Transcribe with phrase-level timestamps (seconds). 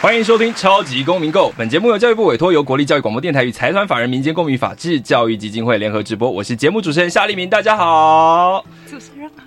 [0.00, 6.30] 欢迎收听《超级公民购》，本节目由教育部委托，由国立教育广播电台与财团法人民间公民法治教育基金会联合直播。
[6.30, 8.64] 我是节目主持人夏立明，大家好。
[8.88, 9.42] 主持人好。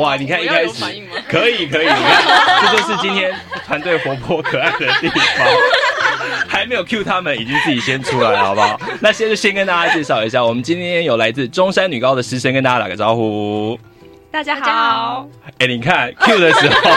[0.00, 0.82] 哇，你看一开始
[1.28, 3.30] 可以可以，你看这就是今天
[3.66, 5.46] 团队活泼可爱的地方。
[6.48, 8.80] 还没有 Q 他们，已经自己先出来了，好不好？
[9.00, 13.78] 那先就先跟大家介绍一下，我们今天有来自中山女高的师生跟大家打个招呼。
[14.30, 16.90] 大家好，哎，你看 Q 的时候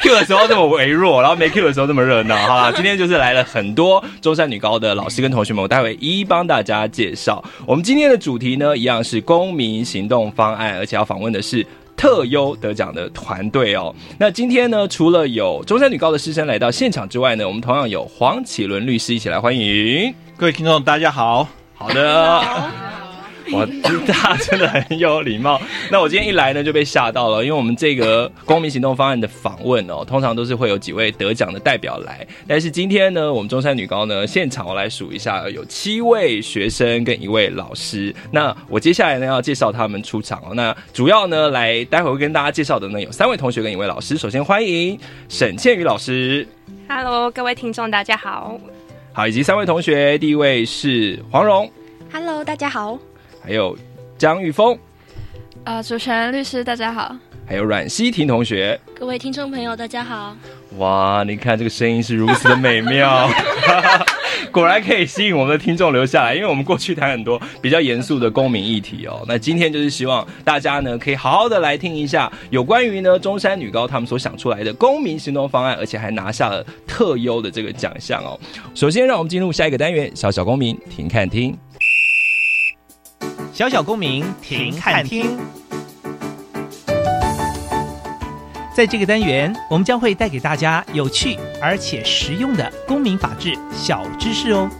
[0.00, 7.42] ，Q 的时候这么微弱，然后没 Q 的时候这么热闹，好啦，今天就是来了很多中山女高的老师跟同学们，我待会一一帮大家介绍。
[7.66, 13.94] 我们今天的主题呢，一样是公民行动方案，而且要访问的是特优得奖的团队哦。
[14.18, 21.46] 那今天呢，除了有中山女高的师生来到现场之外呢，我们同样有黄启伦律师一起来欢迎各位听众，大家好。
[21.74, 23.01] 好的。
[23.52, 23.66] 哇，
[24.06, 25.60] 大家真的很有礼貌。
[25.90, 38.14] 那我今天一来呢，就被吓到了，因为我们这个公民行动方案的访问哦，通常都是会有几位得奖的代表来，但是今天呢，我们中山女高呢，现场我来数一下，有七位学生跟一位老师。
[38.30, 40.54] 那我接下来呢，要介绍他们出场哦。
[40.54, 44.16] 那主要呢，来待会会跟大家介绍的呢，有三位同学跟一位老师。
[44.16, 46.46] 首先欢迎沈倩宇老师
[46.88, 48.58] ，Hello，各位听众，大家好。
[49.12, 51.70] 好，以及三位同学，第一位是黄蓉
[52.10, 52.98] ，Hello，大家好。
[53.44, 53.76] 还有
[54.16, 54.78] 江玉峰，
[55.64, 60.36] 呃，主持人律师大家好，还有阮希婷同学，各位听众朋友大家好。
[60.78, 63.28] 哇，你看这个声音是如此的美妙，
[64.52, 66.36] 果然可以吸引我们的听众留下来。
[66.36, 78.38] 因为我们过去谈很多比较严肃的公民议题哦，那今天就是希望大家呢可以好好的来听一下有关于呢中山女高他们所想出来的公民行动方案，而且还拿下了特优的这个奖项哦。
[78.72, 81.58] 首先，让我们进入下一个单元——小小公民听看听。
[83.52, 85.38] 小小公民停看听，
[88.74, 94.70] 在这个单元，我们将会带给大家有趣而且实用的公民法治小知识哦。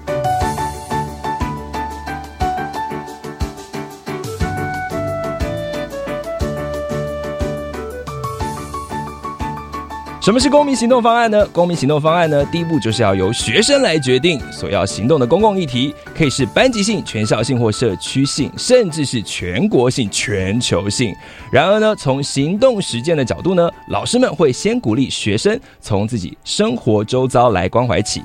[10.22, 11.44] 什么是公民行动方案呢？
[11.48, 21.12] 公民行动方案呢，第一步就是要由学生来决定所要行动的公共议题，可以是班级性、全校性或社区性，甚至是全国性、全球性。
[21.50, 28.22] 然而呢，从行动实践的角度呢，老师们会先鼓励学生从自己生活周遭来关怀起。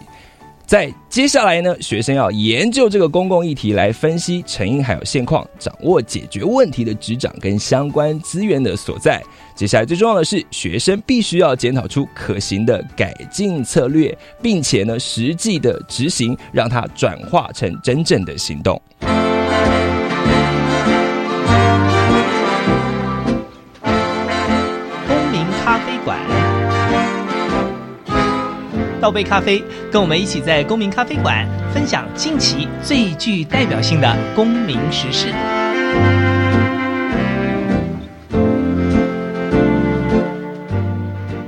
[0.68, 9.20] 在接下来呢，学生要研究这个公共议题，来分析成因还有现况，掌握解决问题的执掌跟相关资源的所在。
[9.58, 18.80] 接下来最重要的是，学生必须要检讨出可行的改进策略，并且呢，实际的执行，让它转化成真正的行动。
[25.08, 26.20] 公民咖啡馆。
[29.02, 35.34] 倒杯咖啡，跟我们一起在公民咖啡馆分享近期最具代表性的公民时事。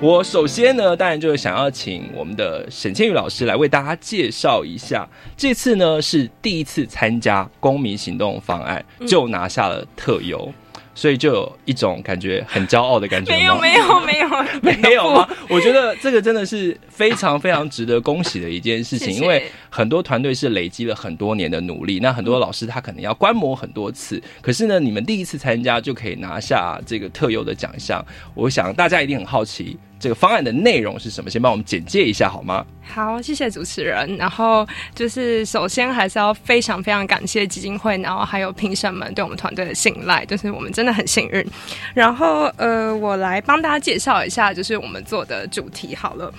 [0.09, 10.51] 我首先呢，当然就是想要请我们的沈千宇老师来为大家介绍一下，这次呢是第一次参加公民行动方案，就拿下了特优。
[10.95, 14.27] 所以就有一种感觉很骄傲的感觉 没有没有没有
[14.81, 15.29] 没有吗？
[15.47, 28.03] 我觉得这个真的是非常非常值得恭喜的一件事情，因为很多团队是累积了很多年的努力，那很多老师他可能要观摩很多次，可是呢，你们第一次参加就可以拿下这个特优的奖项，
[28.33, 29.77] 我想大家一定很好奇。
[29.99, 31.29] 这个方案的内容是什么？
[31.29, 32.65] 先帮我们简介一下好吗？
[32.91, 34.17] 好，谢谢主持人。
[34.17, 41.45] 然后就是首先还是要非常非常感谢基金会，然后还有评审们对我们团队的信赖，就是我们真的很幸运。
[41.93, 46.33] 然后呃，我来帮大家介绍一下，就是我们做的主题好了。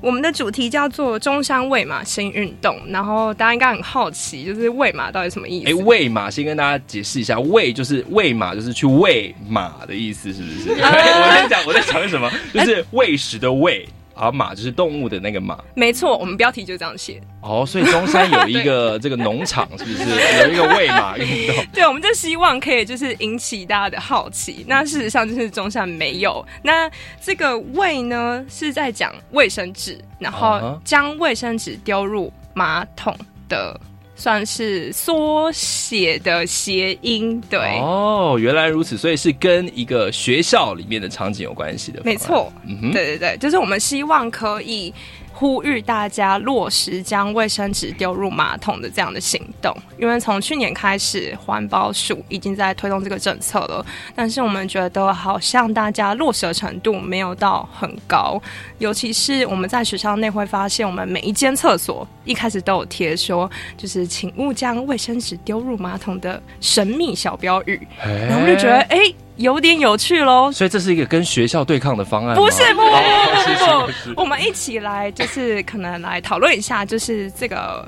[0.00, 2.78] 我们的主题叫做中山喂马新运动。
[2.88, 5.70] 然后大家应该很好奇，就是喂马到底什么意思？
[5.70, 10.70] 哎，喂马先跟大家解释一下，喂就是喂马，就是去喂马的意思，是不是？
[10.78, 13.05] 我先讲我在讲什么，就是喂。
[13.06, 15.56] 喂食的喂，啊，马就是动物的那个马。
[15.76, 17.22] 没错，我们标题就这样写。
[17.40, 20.10] 哦，所以中山有一个 这个农场，是不是
[20.40, 21.64] 有一个喂马运动？
[21.72, 24.64] 对，我们就希望可以就是引起大家的好奇。
[24.66, 26.44] 那事实上就是中山没有。
[26.64, 26.90] 那
[27.22, 33.16] 这个喂呢，是在讲卫生纸，然后将卫生纸丢入马桶
[33.48, 33.80] 的。
[34.16, 37.60] 算是缩写的谐音，对。
[37.78, 44.92] 哦，原来如此，所以是跟一个学校里面的场景有关系的，没错，嗯哼，对对对，就是我们希望可以。
[45.38, 53.84] 呼吁大家落实将卫生纸丢入马桶的这样的行动，因为从去年开始，环保署已经在推动这个政策了。
[54.14, 58.40] 但是我们觉得好像大家落实的程度没有到很高，
[58.78, 69.25] 尤其是我们在学校内会发现，我们每一间厕所一开始都有贴说，就是请勿将卫生纸丢入马桶的神秘小标语，然后我们就觉得，哎。
[69.36, 72.34] 有点有趣喽，所以这是一个跟学校对抗的方案。
[72.36, 77.86] 不是，不不不不不， 我们一起来，就是可能来讨论一下，就是这个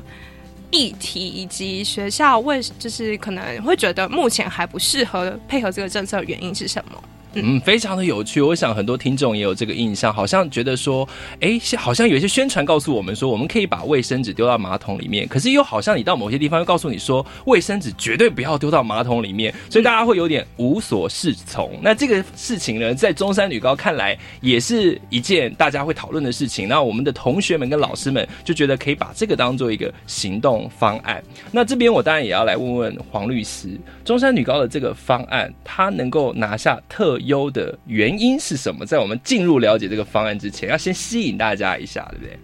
[0.71, 7.03] 议题，以及学校为就是可能会觉得目前还不适合配合这个政策的原因是什么。
[7.43, 8.40] 嗯，非常的有趣。
[8.40, 11.08] 我想很多听众也有这个印象，好像觉得说，
[11.40, 15.29] 哎，好像有一些宣传告诉我们说，我们可以把卫生纸丢到马桶里面。
[15.29, 19.55] 可是又好像你到某些地方又告诉你说，卫生纸绝对不要丢到马桶里面。
[19.70, 21.70] 所以大家会有点无所适从。
[21.82, 26.67] 那这个事情呢，在中山女高看来，也是一件大家会讨论的事情。
[26.67, 31.23] 那我们的同学们跟老师们就觉得可以把这个当做一个行动方案。
[31.52, 37.17] 那这边我当然也要来问问黄律师，中山女高的这个方案，它能够拿下特。
[37.29, 38.85] 优的原因是什么？
[38.85, 42.39] 在我们进入了解这个方案之前，要先吸引大家一下，对不对？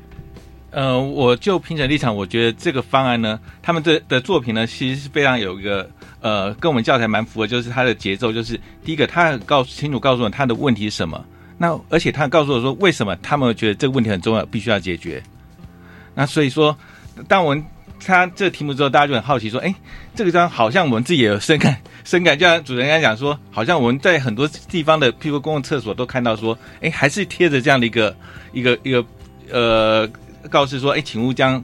[0.71, 5.89] 呃，我就评审立场，我觉得这个方案呢，他们的的作品呢，其实是非常有一个
[6.21, 11.25] 呃，跟我们教材蛮符合，就是它的节奏，就是第一个，他告诉清楚告诉我他的问题是什么，
[11.59, 15.23] 那而且他告诉我说，为什么他们觉得这个问题很重要，必须要解决。
[16.13, 16.77] 那所以说，
[17.29, 17.65] 当我们
[18.00, 19.75] 他这个题目之后，大家就很好奇说，哎，
[20.14, 21.76] 这个章好像我们自己也有深感。
[22.05, 28.14] 深感，就像主持人刚才讲说，好像我们在很多地方的，譬如公共厕所都看到说，哎，还是贴着这样的一个
[28.52, 29.05] 一个一个
[29.50, 30.06] 呃
[30.50, 31.62] 告示说，哎，请勿将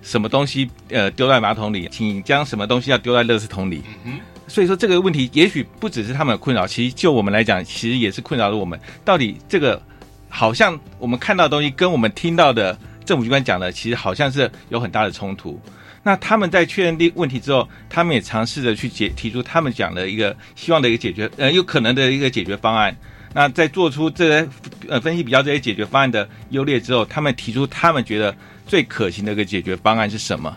[0.00, 4.18] 什么东西呃丢在马桶里，请将什么东西要丢在垃圾桶里嗯。
[4.46, 8.78] 所以说这个问题也许不只是他们的困扰，其实就我们来讲，其实也是困扰着我们。
[9.04, 9.80] 到底这个
[10.28, 15.60] 好像我们看到的东西跟我们听到的政府机关讲的，其实好像是有很大的冲突。
[16.02, 22.94] 那他们在确认的问题之后，他们也尝试着去解提出他们讲的一个希望的一个解决，呃，有可能的一个解决方案。
[23.32, 24.48] 那在做出这些
[24.88, 28.34] 呃分析比较这些解决方案的优劣之后，他们提出他们觉得
[28.66, 30.54] 最可行的一个解决方案是什么？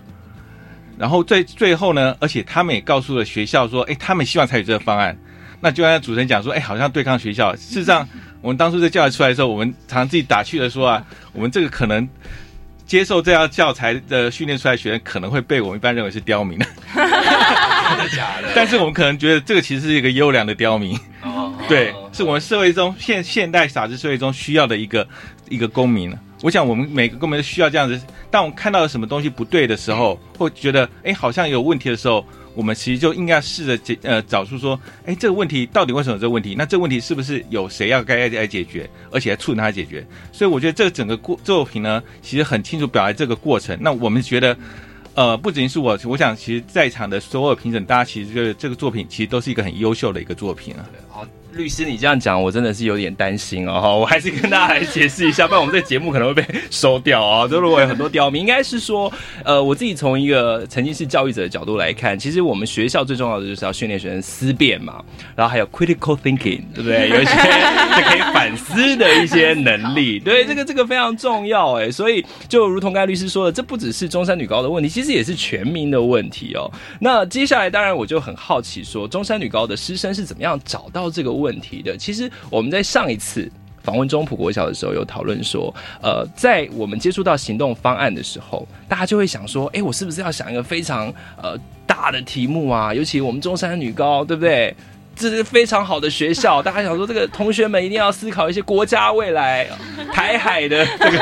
[0.98, 5.18] 然后最最后呢，而且他们也告诉了学校说，哎，他们希望采取这个方案。
[5.60, 7.56] 那就像主持人讲说，哎，好像对抗学校。
[7.56, 8.08] 事实上，
[8.48, 12.08] 我们当初这教材出来的时候，我们常常自己打趣的说啊，我们这个可能。
[12.86, 16.66] 接受这样教材的训练出来学员可能会被我们一般认为是刁民的，
[16.96, 18.48] 真的假的？
[18.56, 25.06] 但是我们可能觉得这个其实是一个优良的刁民，哦对，是我们社会中现现代法治社会中需要的一个
[25.50, 28.00] 一个公民我想我们每个公民都需要这样子，
[28.32, 32.26] 当我们看到什么东西不对的时候，或觉得哎好像有问题的时候。
[32.58, 36.56] 我们其实就应该试着解呃找出说，哎，这个问题到底为什么这个问题？
[36.58, 40.04] 那这个问题是不是有谁要该来解决，而且还促成它解决？
[40.32, 43.78] 所以我觉得这个整个过作品呢，其实很清楚表达这个过程。
[43.80, 44.58] 那我们觉得，
[45.14, 50.90] 呃，不仅是我，我想其实在场的所有评审，大家其实觉得这个作品其实都是一个很优秀的一个作品啊。
[51.08, 51.28] 好。
[51.58, 53.82] 律师，你这样讲，我真的是有点担心哦。
[53.82, 57.48] 哈，我还是跟大家来解释一下，不然我们这节目可能会被收掉啊。
[57.48, 59.12] 就如果有很多刁民，应该是说，
[59.44, 65.04] 呃，我自己从一个曾经是教育者的角度来看，其实我们学校最重要的就是要训练学生思辨嘛，
[65.36, 67.10] 然后还有 critical thinking，对不对？
[67.10, 67.32] 有一些
[68.04, 71.90] 可以反思的一些能力，对，这个这个非常重要哎。
[71.90, 76.72] 所以就如同刚才律师说的，这不只是中山女高的问题，其实也是全民的问题哦。
[77.00, 81.47] 那接下来，当然我就很好奇，说中山女高的师生是怎么样找到这个问。
[81.48, 83.50] 问题的，其实我们在上一次
[83.82, 91.08] 访问中普国小的时候有讨论说，呃，在我们接触到行动方案的时候，大家就会想说，哎，我是不是要想一个非常
[91.42, 92.94] 呃大的题目啊？
[92.94, 94.76] 尤其我们中山女高，对不对？
[95.20, 99.68] 这是非常好的学校， 大家想说，这个同学们一定要思考一些国家未来、
[100.14, 101.18] 台海的 这个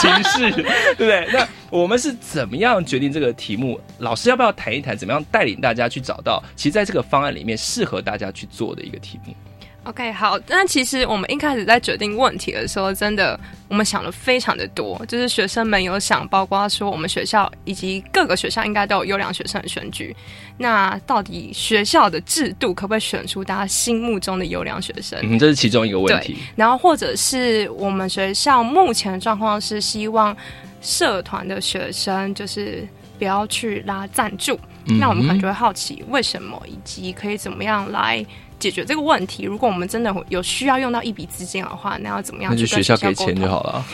[0.00, 0.50] 情势，
[0.96, 1.28] 对不对？
[1.30, 3.78] 那我们是怎么样决定这个题目？
[3.98, 9.34] 老师要不要谈一谈，怎么样带领大家去找到，其实在这个方案里面适合大家去做的一个题目？
[9.84, 10.38] OK，好。
[10.48, 13.38] 那其实我们一开始在决定问题的时候，真的
[13.68, 20.16] 我们想了非常的多，就是学生们有想，包括说我们学校以及各个学校应该都有优良学生的选举。
[20.56, 25.18] 那到底学校的制度可不可以选出大家心目中的优良学生？
[25.22, 26.38] 嗯，这是其中一个问题。
[26.56, 30.34] 然后或者是我们学校目前的状况是希望
[30.80, 32.88] 社团的学生就是
[33.18, 34.58] 不要去拉赞助。
[34.98, 38.24] 那我们可能就会好奇为什么，以及可以怎么样来。
[38.64, 39.42] 解决这个问题。
[39.44, 42.50] 如果我们真的有需要用到一笔资金的话，那要怎么样？
[42.50, 43.84] 那就学校给钱就好了。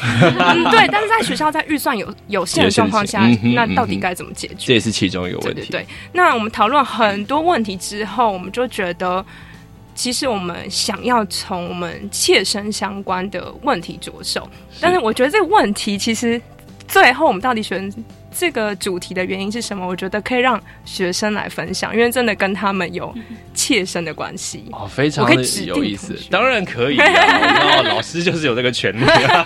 [0.71, 4.67] 对，但是在学校在预算有 有限的状况下，那到底该怎么解决？
[4.67, 5.67] 这也是其中一个问题。
[5.73, 9.25] 对，那我们讨论很多问题之后，我们就觉得，
[9.97, 14.49] 其实我们想要从我们切身相关的问题着手。
[14.81, 16.41] 但是我觉得这个问题其实
[16.87, 17.93] 最后我们到底选。
[18.33, 19.85] 这个主题的原因是什么？
[19.85, 23.13] 我觉得可以让学生来分享，因为真的跟他们有
[23.71, 26.19] 切身的关系哦，非常的有意思。
[26.29, 29.05] 当然可以， 然后老师就是有这个权利。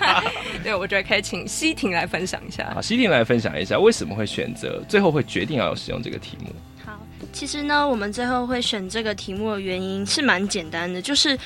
[0.63, 2.71] 对，我觉得可以请西婷来分享一下。
[2.73, 6.47] 好，西婷来分享一下为什么会选择最后会决定要使用这个题目。
[6.83, 6.99] 好，
[7.31, 11.37] 其实呢，我们最后会选这个题目的原因是蛮简单的，就是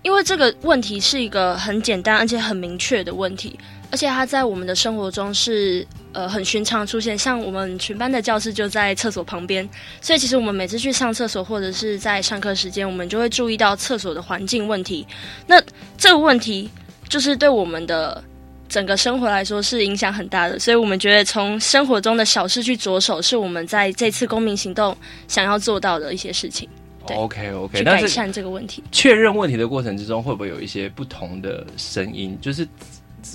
[0.00, 3.58] 因为这个问题是一个很简单而且很明确的问题。
[3.92, 9.68] 而且它在我们的生活中是呃很寻常出现，像我们全班的教室就在厕所旁边，
[10.00, 15.06] 所以其实我们每次去上厕所或者是在上课时间，我们就会注意到厕所的环境问题。
[15.46, 15.62] 那
[15.98, 16.70] 这个问题
[17.06, 18.24] 就是对我们的
[18.66, 24.96] 整个生活来说是影响很大的，所以我们觉得从生活中的小事去着手，是我们在这次公民行动
[25.28, 26.66] 想要做到的一些事情。
[27.08, 28.82] OK OK，去改善这个问题。
[28.90, 32.38] 确认问题的过程之中，会不会有一些不同的声音？
[32.40, 32.66] 就是。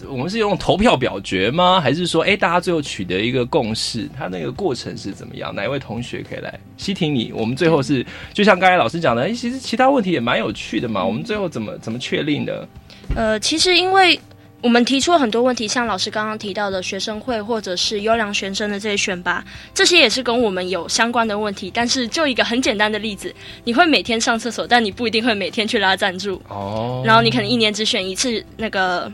[0.09, 1.79] 我们是用投票表决吗？
[1.79, 4.09] 还是说，哎，大家最后取得一个共识？
[4.17, 5.53] 他那个过程是怎么样？
[5.55, 6.59] 哪一位同学可以来？
[6.77, 11.03] 西婷，你我们最后是就像刚才老师讲的，哎，其实其他问题也蛮有趣的嘛。
[11.03, 12.67] 我们最后怎么怎么确定的？
[13.15, 14.19] 呃，其实因为
[14.61, 21.71] 我们提出了很多问题，像老师刚刚提到的学生会或者是优良学生的这些选拔，这些也是跟我们有相关的问题。
[21.73, 27.01] 但是就一个很简单的例子，你会每天上厕所，但你不一定会每天去拉赞助哦。
[27.05, 29.11] 然后你可能一年只选一次那个。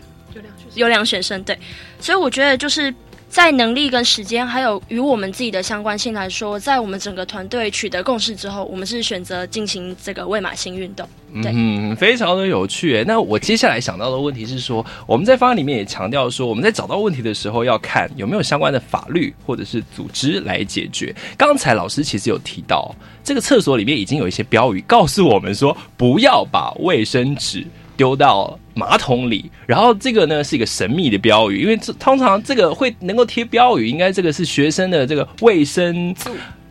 [0.76, 1.58] 优良学生对，
[2.00, 2.94] 所以我觉得就是
[3.30, 11.08] 在能力跟时间，还有与我们自己的相关性来说，在我们整个团队取得共识之后，我们是选择进行这个喂马星运动。
[11.34, 13.04] 嗯，非常的有趣。
[13.08, 21.16] 那我接下来想到的问题是说，我们在方案里面也强调说，我们在找到问题的时候，要看有没有相关的法律或者是组织来解决。
[21.36, 27.66] 刚才老师其实有提到，这个厕所里面已经有一些标语告诉我们说，不要把卫生纸。
[27.96, 36.16] 丢到马桶里，然后这个呢是一个神秘的标语，因为这通常这个会能够贴标语，应该这个是学生的这个卫生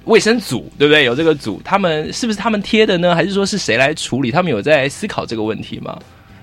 [0.05, 1.05] 卫生组，对不对？
[1.05, 3.15] 有这个组，他们是不是他们贴的呢？
[3.15, 4.31] 还是说是谁来处理？
[4.31, 5.97] 他们有在思考这个问题吗？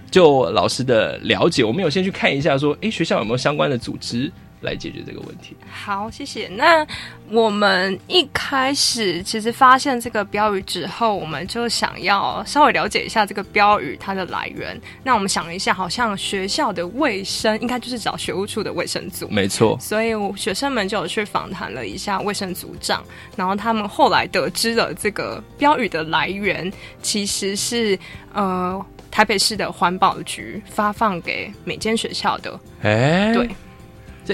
[0.10, 4.32] 就老师的了解，我们有先去看一下，说，诶，学校有没有相关的组织？
[4.62, 5.56] 来解决这个问题。
[5.72, 6.48] 好，谢谢。
[6.50, 6.86] 那
[7.30, 14.80] 我们一开始其实发现这个标语之后，我们就想要稍微了解一下这个标语它的来源。
[15.04, 19.78] 那我们想了一下，好像学校的卫生应该就是找学务处的卫生组，没错。
[19.80, 23.04] 所以学生们就有去访谈了一下卫生组长，
[23.36, 27.98] 然后他们后来得知了这个标语的来源其实是
[28.34, 32.60] 呃台北市的环保局发放给每间学校的。
[32.82, 33.50] 哎，对。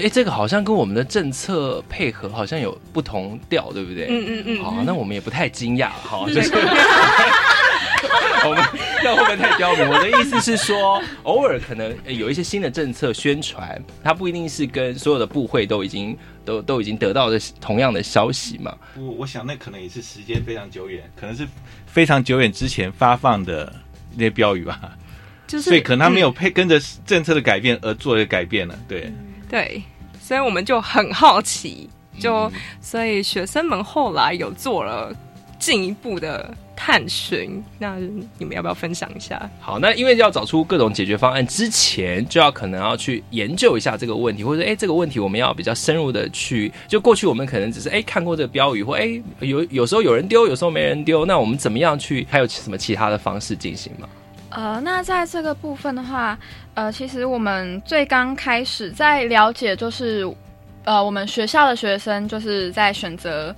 [0.02, 4.06] 哎，这个好像跟我们的政策配合好像有不同调，对不对？
[4.08, 4.64] 嗯嗯嗯。
[4.64, 6.50] 好，那我们也不太惊讶，好，就是
[8.44, 8.62] 我们
[9.04, 9.88] 要会不会太刁民？
[9.88, 18.76] 我的意思是说，偶尔可能有一些新的政策宣传，它不一定是跟所有的部会都已经都都已经得到的同样的消息嘛。
[18.96, 21.46] 我我想那可能也是时间非常久远，可能是
[21.86, 23.74] 非常久远之前发放的
[24.14, 24.96] 那些标语吧。
[25.46, 29.12] 就是，所以可能他没有配跟着政策的改变而做一个改变了，对。
[29.48, 29.82] 对，
[30.20, 31.88] 所以我们就很好奇，
[32.18, 32.50] 就
[32.80, 35.14] 所以学生们后来有做了
[35.58, 37.96] 进一步的探寻，那
[38.38, 39.48] 你们要不要分享一下？
[39.60, 52.26] 好，那因为要找出各种解决方案之前，就要可能要去研究一下这个问题，或者哎这个问题我们要比较深入的去，就过去我们可能只是哎看过这个标语，或哎有有时候有人丢，有时候没人丢，那我们怎么样去？
[52.28, 54.08] 还有什么其他的方式进行吗？
[54.50, 56.38] 呃，那在这个部分的话，
[56.74, 60.26] 呃，其实我们最刚开始在了解，就是
[60.84, 63.54] 呃，我们学校的学生就是在选择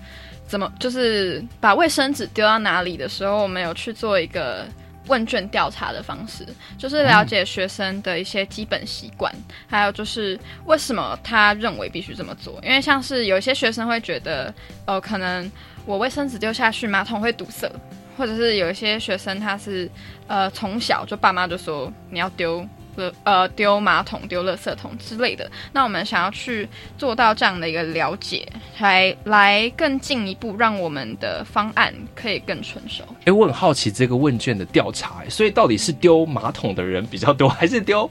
[0.46, 4.66] 怎么，就是把卫生纸丢到哪里的时候，我们有去做一个
[5.06, 6.44] 问卷调查的方式，
[6.78, 9.32] 就是了解学生的一些基本习惯，
[9.66, 12.58] 还有就是为什么他认为必须这么做。
[12.64, 14.52] 因为像是有一些学生会觉得，
[14.86, 15.50] 哦，可能
[15.84, 17.70] 我卫生纸丢下去，马桶会堵塞。
[18.18, 19.88] 或者是有一些学生他是
[20.26, 25.48] 呃从小就爸妈就说你要丢呃呃丢马桶、丢垃圾桶之类的。
[25.72, 28.44] 那我们想要去做到这样的一个了解，
[28.80, 33.04] 来来更进一步，让我们的方案可以更成熟。
[33.24, 38.10] 哎，我很好奇这个问卷的调查，所以到底是丢马桶的人比较多，还是丢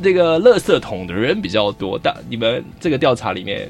[0.00, 1.98] 这个垃圾桶的人比较多？
[2.00, 3.68] 但你们这个调查里面。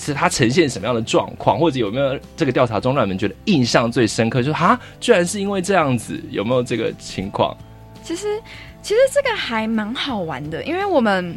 [0.00, 4.40] 是它呈现什么样的状况，或者有没有这个调查中让你们觉得印象最深刻？
[4.40, 7.54] 就是哈，居然是因为这样子，有没有这个情况？
[8.04, 8.40] 其实，
[8.80, 11.36] 其实这个还蛮好玩的，因为我们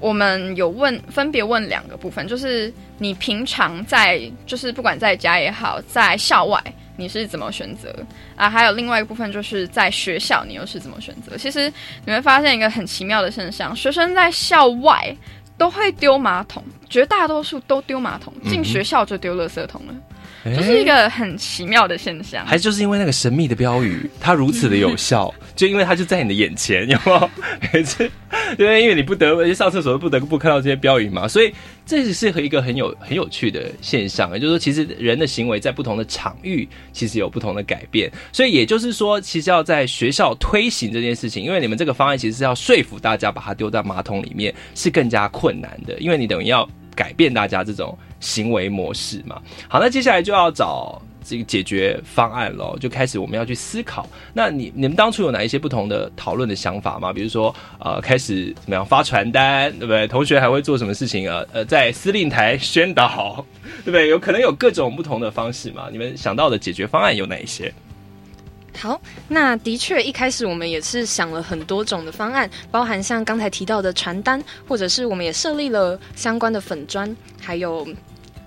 [0.00, 6.60] 我们有问，分别问两个部分，就是你平常在，就是不管在家也好，在校外
[6.96, 7.94] 你是怎么选择
[8.34, 8.50] 啊？
[8.50, 11.38] 还有另外一个部分就是在学校你又是怎么选择？
[11.38, 11.72] 其实
[12.04, 15.16] 你会发现一个很奇妙的现象，学生在校外。
[15.58, 19.94] 都会丢马桶，绝大多数都丢马桶，进学校就丢垃圾桶了，
[20.44, 22.44] 就是一个很奇妙的现象。
[22.46, 27.30] 还就是因为那个神秘的标语，它如此的有效， 就因为它就在你的眼前，有没有？
[27.72, 28.10] 每次，
[28.58, 31.52] 因为因为你不得不上厕所不得不看到这些标语嘛，所以。
[31.84, 38.10] 这是是一个很有很有趣的现象，也就是说，其实人的行为在不同的场域，其实有不同的改变。
[38.32, 49.42] 所以也就是说，其实要在学校推行这件事情，因为你们这个方案其实是要说服大家把它丢在马桶里面，是更加困难的，因为你等于要改变大家这种行为模式嘛。
[49.68, 51.02] 好，那接下来就要找。
[51.24, 54.08] 这个解决方案喽，就开始我们要去思考。
[54.34, 57.12] 那你你们当初有哪一些不同的讨论的想法吗？
[57.12, 60.04] 比如说，呃，开始怎么样发传单，对不对？
[60.08, 61.40] 同学还会做什么事情啊？
[61.52, 63.46] 呃，在司令台宣导，
[63.84, 64.08] 对不对？
[64.08, 65.88] 有可能有各种不同的方式嘛？
[65.92, 67.72] 你们想到的解决方案有哪一些？
[68.76, 77.86] 好，那的确一开始我们也是想了很多种的方案，包含像刚才提到的传单，或者是我们也设立了相关的粉砖，还有。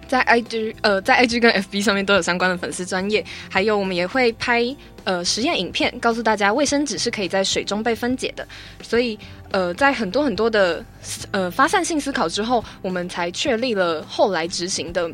[0.08, 4.64] 在 IG 呃，在 IG 跟 FB 上面都有相关的粉丝专业，还有我们也会拍
[5.04, 8.48] 呃实验影片，告诉大家卫生纸是可以在水中被分解的。
[8.82, 9.18] 所以
[9.52, 10.84] 呃，在很多很多的
[11.32, 15.10] 呃发散性思考之后，我们才确立了后来执行的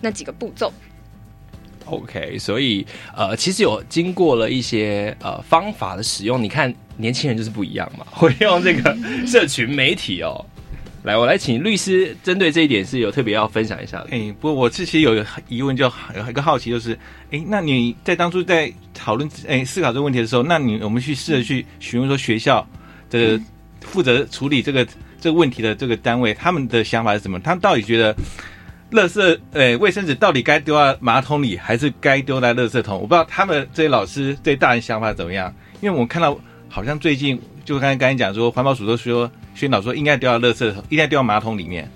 [0.00, 0.72] 那几个步骤。
[1.86, 8.96] OK，所以呃，其实有经过了一些呃方法的使用，你看年轻人就是不一样嘛，会用这个
[9.26, 10.44] 社群媒体哦。
[11.04, 14.06] 来，我来请律师针对这一点是有特别要分享一下的。
[14.10, 15.84] 哎，不过我其实有个疑问，就
[16.16, 16.98] 有一个好奇，就是，
[17.30, 22.66] 哎，那你在当初在讨论哎思考这个问题的时候，那你我们去试着去询问说学校
[23.10, 23.38] 的
[23.82, 24.82] 负责处理这个
[25.20, 27.38] 这个问题的这个单位，他们的想法是什么？
[27.38, 28.16] 他们到底觉得，
[28.90, 32.94] 垃圾诶卫生纸到底该丢到马桶里，还是该丢在垃圾桶？
[32.94, 36.34] 我不知道他们这些老师对大人想法怎么样，因为我看到
[36.70, 39.30] 好像最近就刚才刚才讲说环保署都说。
[39.54, 41.90] 宣导说应该丢到垃圾桶，应该丢到马桶里面。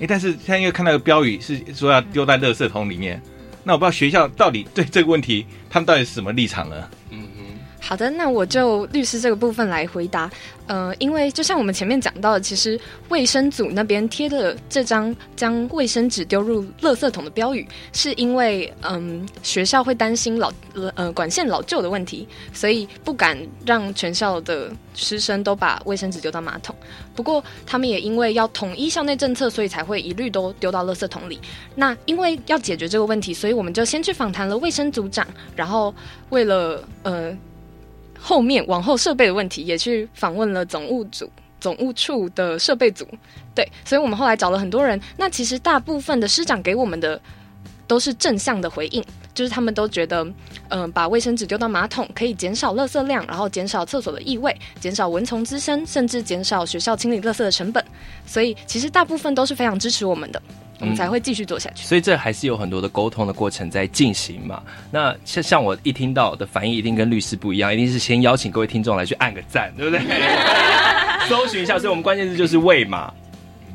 [0.00, 3.22] 哎，但是现在又看到个标语是说要丢在垃圾桶里面，
[3.62, 6.88] 那我不知道学校到底对这个问题他们到底是什么立场呢？
[7.86, 10.30] 好的，那我就律师这个部分来回答。
[10.66, 20.50] 呃，因为就像我们前面讲到的，其实卫生组那边贴的这张将卫生纸丢入垃圾桶的标语，是因为嗯学校会担心老
[20.94, 26.74] 呃管线老旧的问题，所以不敢让全校的师生都把卫生纸丢到马桶。
[27.14, 31.38] 不过他们也因为要统一校内政策，所以才会一律都丢到垃圾桶里。
[31.74, 35.94] 那因为要解决这个问题，所以我们就先去访谈了卫生组长，然后
[36.30, 37.36] 为了呃。
[38.26, 43.06] 后面往后设备的问题，也去访问了总务组、总务处的设备组，
[43.54, 44.98] 对，所以我们后来找了很多人。
[45.18, 47.20] 那其实大部分的师长给我们的
[47.86, 50.26] 都是正向的回应，就是他们都觉得，
[50.70, 57.84] 嗯，把卫生纸丢到马桶可以减少垃圾量，然后减少厕所的异味，减少蚊虫滋生，甚至减少学校清理垃圾的成本。
[58.24, 60.42] 所以其实大部分都是非常支持我们的。
[60.80, 64.62] 我们才会继续做下去，所以这还是有很多的沟通的过程在进行嘛。
[64.90, 70.00] 那像像我一听到的反应，一定跟律师不一样，一定是先邀请各位听众来去按个赞，对不对？
[71.28, 73.10] 搜寻一下，所以我们关键字就是喂马，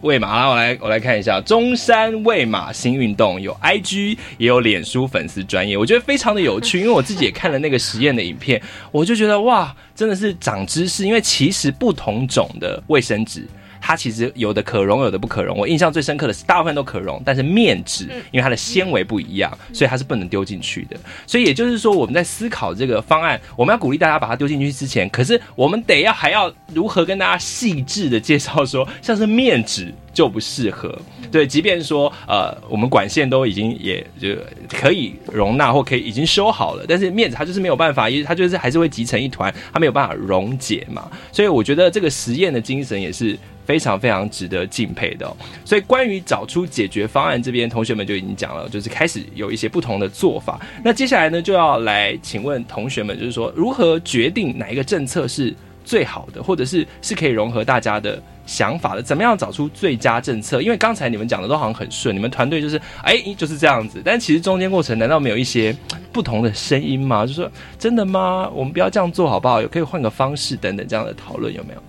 [0.01, 0.49] 喂马。
[0.49, 13.47] 我来我来看一下，中山喂马新运动有 IG 也有脸书粉丝专业，我觉得非常的有趣， 因为我自己也看了那个实验的影片，我就觉得哇，真的是长知识，因为其实不同种的卫生纸。
[13.89, 15.58] 它其实有的可溶，有的不可溶。
[15.58, 20.95] 我印象最深刻的是，大部分都可溶，但是面纸因为它的纤维不一样，所以它是不能丢进去的。
[21.25, 30.95] 所以也就是说，我们在思考这个方案，我们要鼓励大家把它丢进去之前，可是我们得要还要如何跟大家细致的介绍说，像是面纸就不适合。
[31.32, 34.36] 对，即便说呃，我们管线都已经也就
[34.71, 41.10] 可以容纳或可以已经修好了，但是面子它就是没有办法，因为它就是还是会集成一团，它没有办法溶解嘛。
[41.32, 43.36] 所以我觉得这个实验的精神也是。
[43.69, 45.38] 非常非常值得敬佩的哦。
[45.63, 50.60] 所以关于找出解决方案这边，同学们就已经讲了，就是开始有一些不同的做法。
[50.84, 55.53] 那接下来呢，就要来请问同学们，就是说如何决定哪一个政策是
[55.86, 59.03] 最好的，或者是是可以融合大家的想法的？
[59.03, 60.63] 怎么样找出最佳政策？
[60.63, 65.75] 因为刚才你们讲的都好像很顺，你们团队就是哎就是这样子，但其实中间过程难道没有一些
[66.12, 67.23] 不同的声音吗？
[67.23, 68.49] 就说真的吗？
[68.51, 69.62] 我们不要这样做好不好？
[69.62, 71.84] 有可以换个方式等等这样的讨论有没有？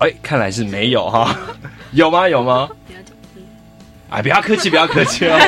[0.00, 1.38] 哎，看来是没有哈，
[1.92, 2.28] 有吗？
[2.28, 2.68] 有吗？
[4.08, 5.38] 哎，不要客气，不要客气哦。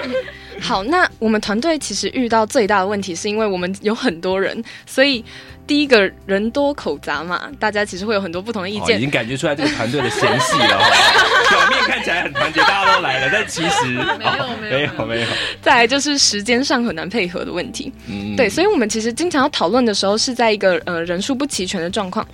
[0.60, 5.24] 好，那我们团队其实遇到最大的问题，是因为我们有很多人，所以
[5.66, 8.96] 第一个人多口杂嘛，大家其实会有很多不同的意见。
[8.96, 10.78] 哦已经感觉出来这个团队的嫌隙了。
[11.50, 15.26] 表面看起来很团结，大家都来了，但其实没有没有没有。
[15.60, 17.92] 再来就是时间上很难配合的问题。
[18.06, 22.26] 嗯对，所以我们其实经常要讨论的时候，是在一个呃人数不齐全的状况。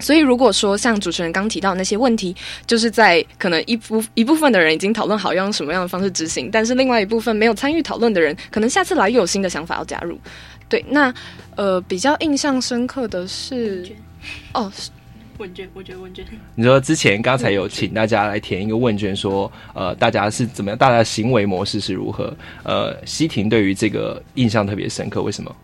[0.00, 2.34] 所以，如果说像主持人刚提到那些问题，
[2.66, 10.18] 就是在可能一部一部分的人已经讨论好要用什么样的方式执行，但是另外一部分没有参与讨论的人，可能下次来又有新的想法要加入。
[10.68, 11.12] 对，那
[11.56, 13.86] 呃比较印象深刻的是，
[14.52, 14.72] 哦，
[15.38, 16.24] 问卷，我觉得问卷。
[16.54, 22.34] 你说之前刚才有请大家来填一个问卷，说呃大家是怎么样，大家的行为模式是如何？
[22.62, 25.54] 呃，西婷对于这个印象特别深刻，为什么？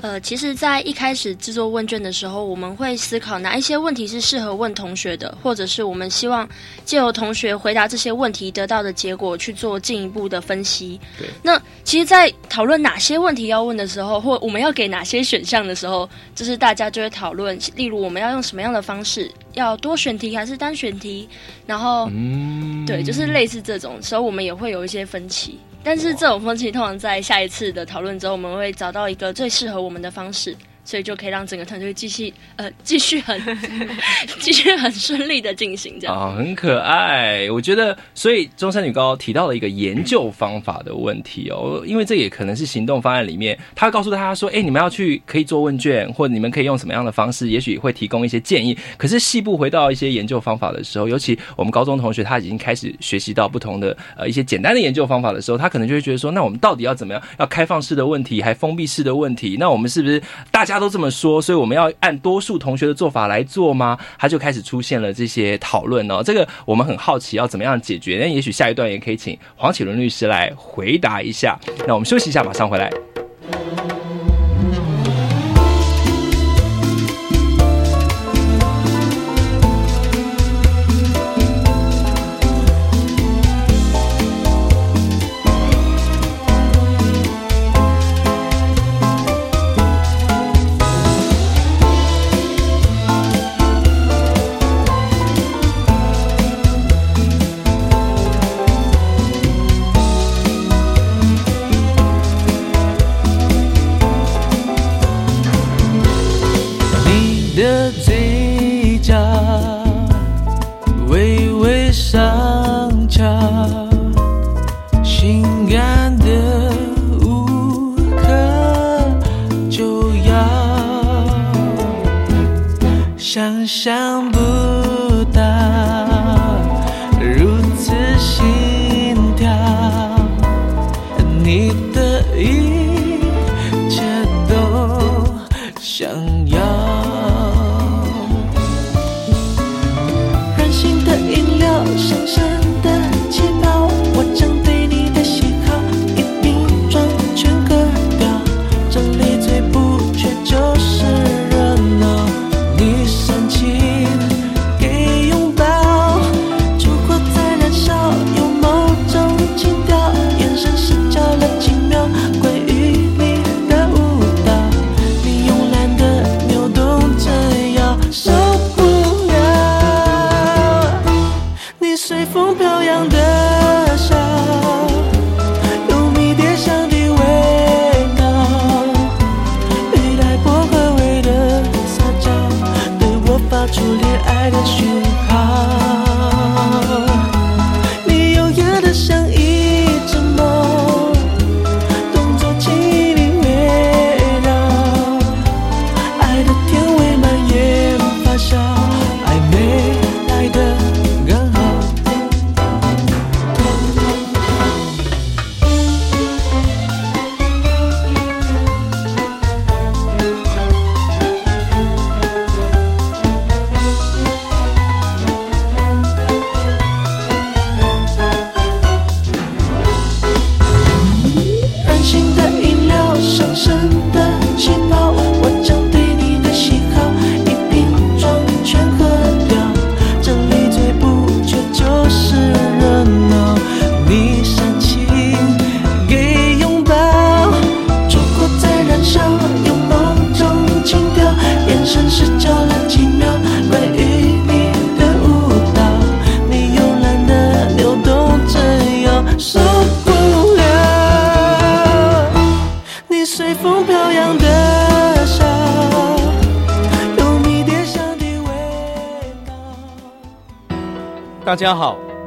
[0.00, 6.46] 呃，其实，在一开始制作问卷的时候，我们会思考哪一些问题是适合问同学的，或者是我们希望
[6.84, 11.00] 借由同学回答这些问题得到的结果去做进一步的分析。
[11.18, 21.26] 对，那其实，在讨论哪些问题要问的时候，或我们要给哪些选项的时候，就是大家就会讨论，例如我们要用什么样的方式，要多选题还是单选题，
[21.66, 25.58] 然后，嗯，对，就是类似这种时候，我们也会有一些分歧。
[25.86, 33.40] 但是这种风气通常在下一次的讨论中，我们会找到一个最适合我们的方式，所以就可以让整个团队继续呃继续很
[34.40, 36.14] 继续很顺利的进行这样。
[36.14, 37.50] 啊、很可爱。
[37.50, 48.76] 我觉得，所以中山女高提到了一个研究方法的问题哦，因为这也可能是行动方案里面，他告诉大家说，哎，你们要去可以做问卷，或者你们可以用什么样的方式，也许会提供一些建议。
[48.96, 57.22] 可是细部回到一些研究方法的时候，尤其我们高中同学他已经开始学习到不同的呃一些简单的研究方法的时候，他可能就会觉得说，那我们到底要怎么样？
[57.38, 59.56] 要开放式的问题，还封闭式的问题？
[59.58, 61.40] 那我们是不是大家都这么说？
[61.40, 63.98] 所以我们要按多数同学的做法来做吗？
[64.18, 66.22] 他就开始出现了这些讨论哦。
[66.22, 68.18] 这个我们很好奇要怎么样解决？
[68.18, 71.58] 那也许下一段也可以请黄启伦律师来回答一下。
[71.86, 72.90] 那我们休息一下，马上回来。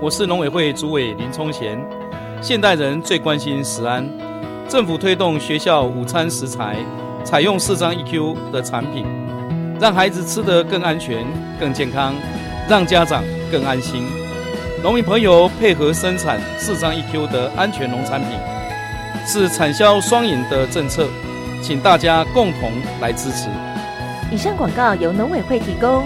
[0.07, 1.77] 我是农委会主委林聪贤。
[2.41, 4.09] 现代人最关心食安，
[4.69, 6.77] 政府推动学校午餐食材
[7.25, 9.05] 采用四张 EQ 的产品，
[9.81, 11.27] 让孩子吃得更安全、
[11.59, 12.15] 更健康，
[12.69, 14.07] 让家长更安心。
[14.81, 18.29] 农民朋友配合生产四张 EQ 的安全农产品，
[19.25, 21.05] 是产销双赢的政策，
[21.61, 23.49] 请大家共同来支持。
[24.31, 26.05] 以上广告由农委会提供。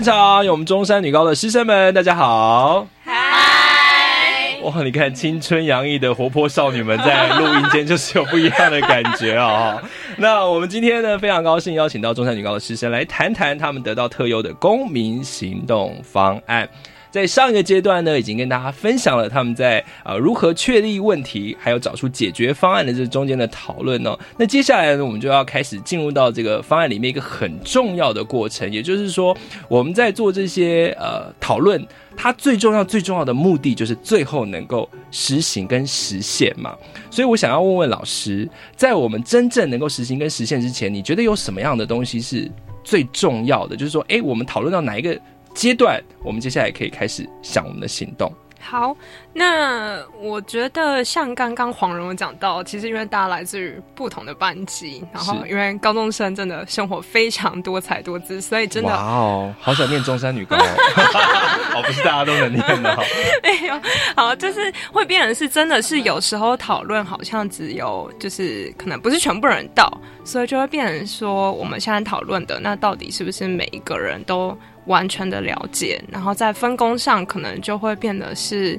[0.00, 2.86] 现场，有我们中山女高的师生们，大家好。
[3.04, 3.12] 嗨，
[4.62, 9.78] 哇，你看青春洋溢的活泼少女们在录音间，就是有不一样的感觉啊、
[10.22, 16.68] 那我们今天呢，非常高兴邀请到中山女高的师生来谈谈他们得到特优的公民行动方案。
[17.10, 24.16] 在上一个阶段呢，已经跟大家分享了他们在呃如何确立问题，还有找出解决方案的这中间的讨论哦。
[24.36, 29.34] 那接下来呢，我们就要开始进入到这个方案里面一个很重要的过程，也就是说，
[29.68, 36.76] 我们在做这些呃讨论，它最重要最重要的目的就是最后能够实行跟实现嘛。
[37.10, 42.50] 所以我想要问问老师，在我们真正能够实行跟实现之前，你觉得有什么样的东西是
[42.84, 43.76] 最重要的？
[43.76, 45.18] 就是说，诶，我们讨论到哪一个
[45.54, 48.32] 阶段，我们接下来可以开始想我们的行动。
[48.62, 48.94] 好，
[49.32, 60.60] 那我觉得像刚刚黄蓉有讲到，其实因为大家来自于不同的班级，然后因为高中生真的生活非常多彩多姿，所以真的哇哦，好想念中山女高哦，
[61.78, 63.04] 哦，不是大家都能念的哦。
[63.40, 63.80] 没有，
[64.16, 69.88] 好，就是会变成是真的是有时候讨论好像只有就是可能不是全部人到，
[70.24, 78.76] 所以就会变成说我们现在讨论的那到底是不是每一个人都完全的了解，然后在分工上可能就会变得是。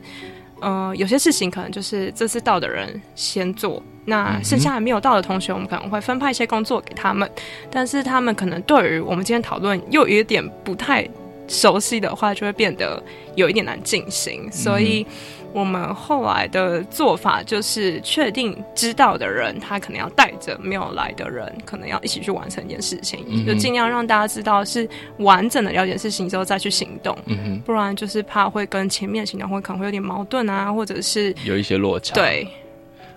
[0.61, 7.29] 呃，有些事情可能就是这次到的人先做，那剩下还没有到的同学，我们可能会分派一些工作给他们，
[7.69, 11.05] 但是他们可能对于我们今天讨论又有点不太
[11.47, 13.01] 熟悉的话，就会变得
[13.35, 15.05] 有一点难进行，所以
[15.53, 24.87] 我们后来的做法就是确定知道的人，他可能要带着没有来的人，可能要一起去完成一件事情，嗯就尽量让大家知道是
[25.17, 32.13] 完整的了解事情之后再去行动，嗯，不然就是怕会跟前面行动会可能会有点矛盾啊，或者是有一些落差。
[32.15, 32.47] 对。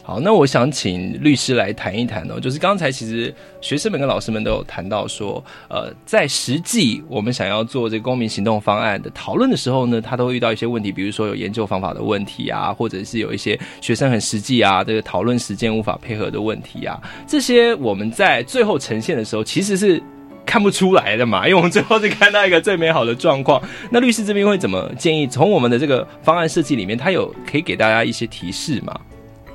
[0.06, 20.02] 好，那我想请律师来谈一谈哦，就是刚才其实学生们跟老师们都有谈到说，呃，在实际我们想要做这个公民行动方案的讨论的时候呢，他都会遇到一些问题，比如说有研究方法的问题啊，或者是有一些学生很实际啊，这个讨论时间无法配合的问题啊，这些我们在最后呈现的时候其实是。
[20.46, 23.60] 看不出来的嘛，因为我们最后是看到一个最美好的状况。
[23.90, 25.26] 那律师这边会怎么建议？
[25.26, 28.94] 从我们的这个方案设计里面，他有可以给大家一些提示吗？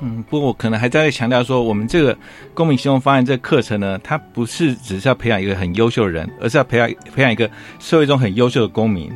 [0.00, 2.16] 嗯，不过我可能还在强调说，我们这个
[2.54, 9.12] 公民行动方案这个课程呢，它不是只是要培养一个很优秀的人，而是要培养培养一个社会中很优秀的公民。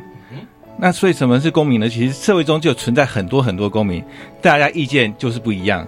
[0.77, 1.87] 那所以什么是公民呢？
[1.87, 4.03] 其实社会中就存在很多很多公民，
[4.41, 5.87] 大家意见就是不一样。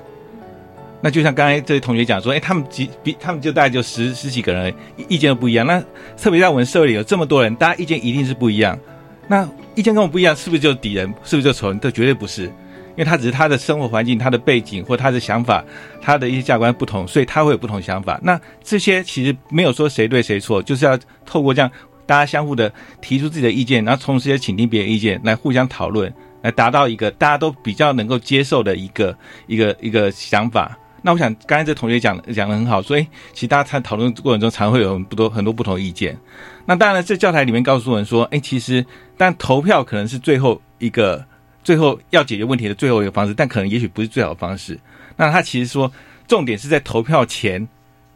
[0.99, 4.73] 那就像刚才这位同学讲说，哎，他们几比他们就大概就十十几个人，
[5.10, 5.67] 意见都不一样。
[5.67, 5.79] 那
[6.17, 8.79] 特别在我们社会里有这么多人，大家意见一定是不一样。
[9.27, 11.13] 那意见跟我不一样，是不是就敌人？
[11.23, 11.79] 是不是就仇人？
[11.79, 12.51] 这绝对不是，
[12.97, 15.63] 因为他只是他的生活环境、他的背景或他的想法、
[16.01, 18.19] 他的一些价值观不同，所以他会有不同想法。
[18.23, 21.69] 那这些其实没有说谁对谁错，就是要透过这样
[22.07, 30.75] 大家相互的提出自己的意见，然后同时也倾听别人意见，来互相讨论，来达到一个大家都比较能够接受的一个一个一个想法。
[31.03, 36.17] 那我想刚才这同学讲讲的很好，所以其实大家在讨论过程中常会有很多很多不同意见。
[36.65, 41.23] 那当然，这教材里面告诉我们说，哎，其实但投票可能是最后一个
[41.67, 44.80] 最后要解决问题的最后一个方式，但可能也许不是最好的方式。
[45.17, 45.91] 那他其实说，
[46.25, 47.67] 重点是在投票前，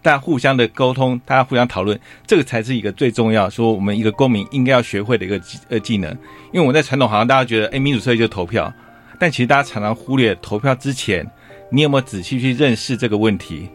[0.02, 6.10] 大家互相的沟通，大家互相讨论，这个才是一个最重要，说我们一个公民应该要学会的一个技呃技能。
[6.54, 8.74] 因为我在传统好像大家觉得，哎，民主社会就投票，
[9.20, 11.30] 但其实大家常常忽略投票之前，
[11.70, 13.68] 你有没有仔细去认识这个问题？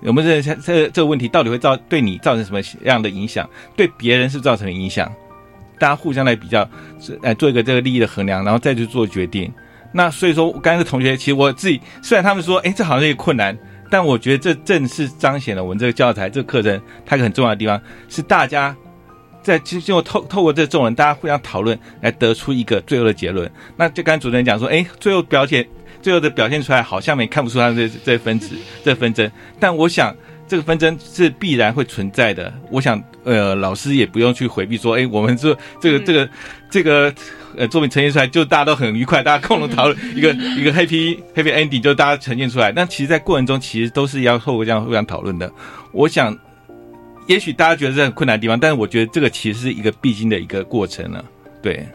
[0.00, 3.48] 有没有认识这这个问题到底会造对你造成什么样的影响？
[3.76, 5.08] 对别人是造成影响？
[5.82, 6.68] 大家互相来比较，
[7.22, 9.52] 来做一个这个利益的衡量，然后再去做决定。
[9.92, 13.58] 那所以说，刚才同学其实我自己虽然他们说，哎，这好像有困难，
[13.90, 18.74] 但我觉得这正是彰显了我们这个教材这个课程它一个很重要的地方，是大家
[19.42, 23.50] 在其实就透透过这众人大家互相讨论，来得出一个最后的结论。
[23.76, 25.66] 那就刚才主持人讲说，哎，最后表现。
[26.00, 30.12] 最后的表现出来，好像没看不出他这这分子这纷争，但我想
[30.48, 32.52] 这个纷争是必然会存在的。
[32.72, 36.28] 我想，呃，老师也不用去回避说，哎，我们这这个这个
[36.70, 37.14] 这个
[37.56, 42.72] 呃作品呈现出来，就大家都很愉快，大家共同讨论一个一个 happy happy ending，就大家呈现出来。
[42.72, 45.50] 但其实，在过程中，其实都是要透过这样互相讨论的。
[45.92, 46.36] 我想，
[47.26, 51.24] 也许大家觉得这很困难的地方，但是我觉得这个其实是一个必经的一个过程了。
[51.62, 51.86] 对。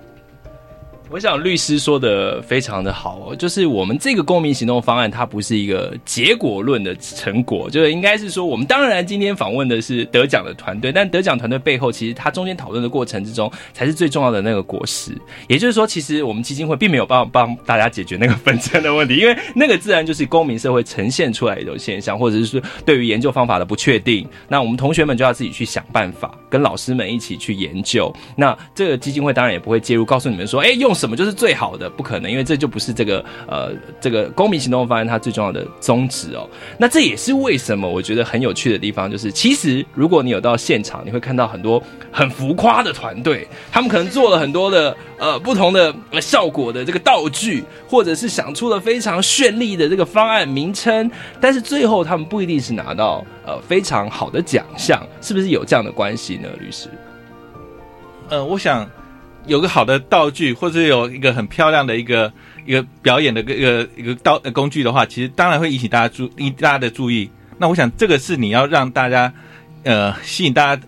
[1.09, 15.11] 我想律师说的非常的好，就是我们这个公民行动方案，它不是一个结果论的成果，就是应该是说，我们当然今天访问的是得奖的团队，但得奖团队背后，其实它中间讨论的过程之中，才是最重要的那个果实。
[15.47, 28.13] 也就是说，其实我们基金会并没有帮帮大家解决那个纷争的问题，因为那个自然就是公民社会呈现出来一种现象，或者是说对于研究方法的不确定，那我们同学们就要自己去想办法，跟老师们一起去研究。
[28.35, 30.96] 那这个基金会当然也不会介入，告诉你们说，哎，用。
[30.97, 31.89] 什么就是最好的？
[31.89, 36.49] 不可能，因为这就不是这个呃这个公民行动方案它最重要的宗旨哦。
[36.77, 41.81] 那这也是为什么我觉得很有趣的地方，就是其实如果你有到现场，你会看到很多
[42.11, 56.49] 很浮夸的团队，他们可能做了很多的呃不同的效果的这个道具，或者是想出了非常绚丽的这个方案名称，但是最后他们不一定是拿到呃非常好的奖项，是不是有这样的关系呢？
[56.59, 56.89] 律师？
[58.29, 58.89] 呃，我想。
[59.47, 62.31] 有个好的道具，或者有一个很漂亮的一个
[62.65, 67.29] 一个表演的一个一个道工具的话，其实当然会引起大家注引大家的注意。
[67.57, 69.33] 那我想这个是你要让大家
[69.83, 70.83] 呃吸引大家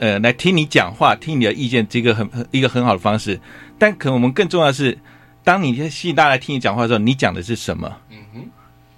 [0.00, 3.40] 呃来听你讲话，听你的意见，这个很一个很好的方式。
[3.78, 4.98] 但可能我们更重要的是，
[5.44, 7.96] 当你吸引大家来听你讲话的时候，你讲的是什么？
[8.10, 8.44] 嗯哼。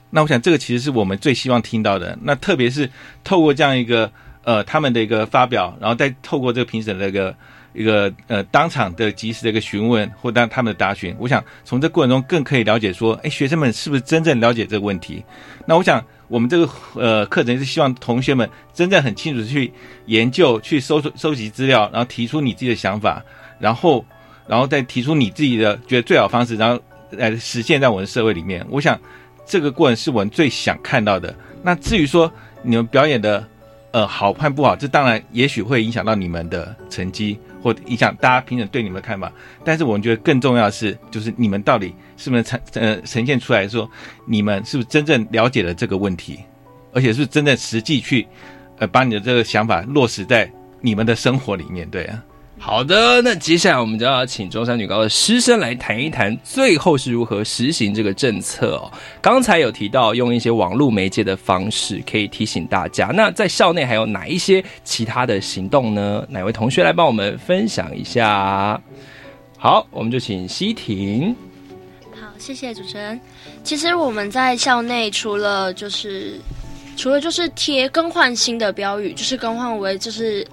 [0.08, 2.18] 那我想这个其实是我们最希望听到的。
[2.22, 2.90] 那特别是
[3.22, 4.10] 透过这样一个
[4.42, 7.36] 呃他们的一个发表，然后再透过这个评审的一个。
[7.76, 15.22] 一个呃，当场的及时的一个询问，或当他们的答询，我想从这过程中更可以了解说，哎，学生们是不是真正了解这个问题？
[15.66, 19.70] 那我想我们这个呃课程是希望同学们真正很清楚去
[20.06, 23.22] 研究、去搜索、收集资料，然后提出你自己的想法，
[23.58, 24.04] 然后
[24.46, 28.66] 然后再提出你自己的觉得最好方式，然后来实现在我们社会里面。
[28.70, 28.98] 我想
[29.44, 31.34] 这个过程是我们最想看到的。
[31.62, 33.46] 那至于说你们表演的
[33.96, 37.38] 呃好判不好，这当然也许会影响到你们的成绩。
[37.62, 39.32] 或影响大家评审对你们的看法，
[39.64, 43.90] 但是我们觉得更重要的是，就是你们到底是不是呈呃呈现出来说，
[44.24, 46.38] 你们是不是真正了解了这个问题，
[46.92, 48.24] 而且是真正实际去
[48.78, 50.48] 呃把你的这个想法落实在
[50.80, 52.22] 你们的生活里面，对啊。
[52.66, 58.90] 好的，那接下来我们就要请中山女高的师生来谈一谈，最后是如何实行这个政策哦。
[59.22, 63.12] 刚才有提到用一些网络媒介的方式，可以提醒大家。
[63.14, 66.26] 那在校内还有哪一些其他的行动呢？
[66.28, 68.80] 哪位同学来帮我们分享一下？
[69.56, 71.36] 好，我们就请西婷。
[72.20, 73.20] 好，谢谢主持人。
[73.62, 76.40] 其实我们在校内除了就是
[76.96, 80.44] 除了就是贴更换新的标语，就是更换为就是。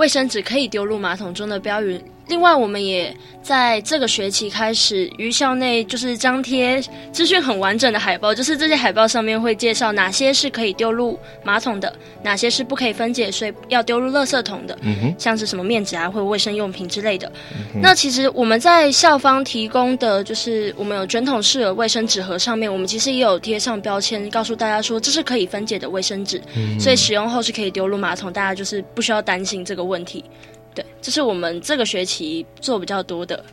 [0.00, 2.00] 卫生纸可以丢入马桶中的标语。
[2.30, 14.78] 另外，我们也在这个学期开始于校内就是张贴资讯很完整的海报，就是这些海报上面会介绍哪些是可以丢入马桶的，哪些是不可以分解，所以要丢入垃圾桶的，
[15.18, 17.30] 像是什么面纸啊或者卫生用品之类的。
[17.82, 26.40] 那其实我们在校方提供的就是我们有卷筒式的卫生纸盒上面，我们其实也有贴上标签，告诉大家说这是可以分解的卫生纸，
[26.78, 30.24] 所以使用后是可以丢入马桶，大家就是不需要担心这个问题。
[30.74, 33.44] 对，这是我们这个学期做比较多的。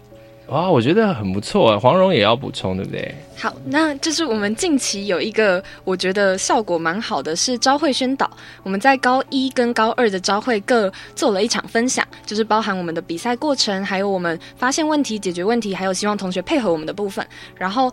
[0.48, 1.78] 哇，我觉得很不错啊。
[1.78, 3.14] 黄蓉也要补充，对不对？
[3.36, 8.32] 好，那就是我们近期有一个我觉得效果蛮好的，是招会宣导。
[8.64, 17.28] 我们在高一跟高二的招会各做了一场分享，就是包含我们的比赛过程，还有我们发现问题、解决问题，还有希望同学配合我们的部分。
[17.58, 17.92] 然后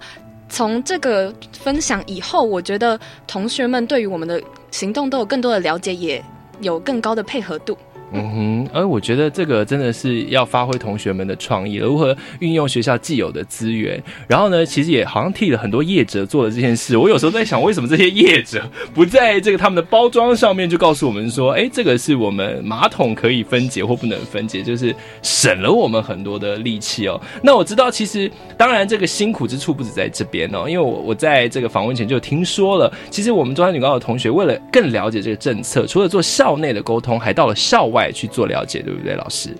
[0.49, 6.25] 从这个分享以后，我觉得同学们对于我们的行动都有更多的了解，也
[6.61, 7.77] 有更高的配合度。
[8.16, 14.00] 嗯哼，而我觉得这个真的是要发挥同学们的创意了，如何运用学校既有的资源。
[14.28, 16.96] 然后呢，其实也好像替了很多业者做了这件事。
[16.96, 18.62] 我有时候在想，为什么这些业者
[18.94, 27.20] 不在这个他们的包装上面就告诉我们说，哎，这个是我们马桶可以分解或不能分解，就是省了我们很多的力气哦。
[27.42, 38.03] 那我知道，其实当然这个辛苦之处不止在这边哦，因为我我在这个访问前就听说了，其实我们中山女高的同学为了更了解这个政策，除了做校内的沟通，还到了校外。
[38.12, 39.57] 去做了解，对不对，老师？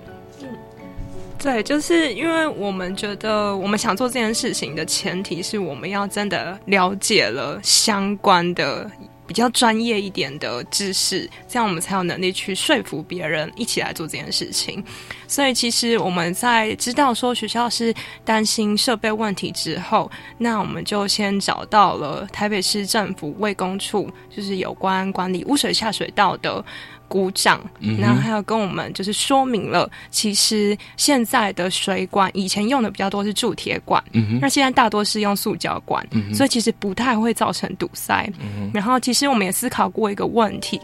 [1.39, 8.91] 对，就是因为我们觉得，我们想做这件事情的前提是我们要真的了解了相关的。
[9.27, 14.85] 比较专业一点的知识，这样我们才有能力去说服别人一起来做这件事情。
[15.27, 17.93] 所以，其实我们在知道说学校是
[18.23, 26.63] 担心设备问题之后，那我们就先找到了台北市政府卫工处，就是有关管理污水下水道的。
[27.09, 27.61] 鼓掌，
[27.99, 34.03] 然后还有跟我们就是说明了，其实现在的水管以前用的比较多是铸铁管，
[34.41, 38.31] 那现在大多是用塑胶管，所以其实不太会造成堵塞。
[38.73, 40.81] 然后其实我们也思考过一个问题。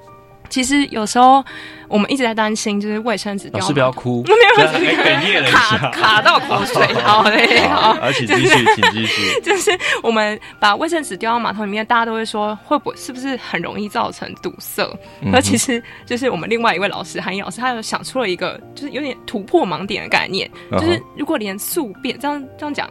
[0.51, 1.43] 其实有时候
[1.89, 3.61] 我们一直在担心，就是卫生纸掉。
[3.61, 4.81] 老师不要哭， 没有哽
[5.23, 6.93] 咽了一下，卡卡到口水。
[7.03, 9.41] 好嘞，好，请继续，请继续。
[9.43, 9.71] 就是
[10.03, 14.85] 我们把卫生纸丢到马桶里面，大家都会说，会不会是不是很容易造成堵塞？
[15.33, 22.91] 而其实就是我们另外一位老师韩英老师，他有想出了一个，就是有点突破盲点的概念，就是如果连宿便这样这样讲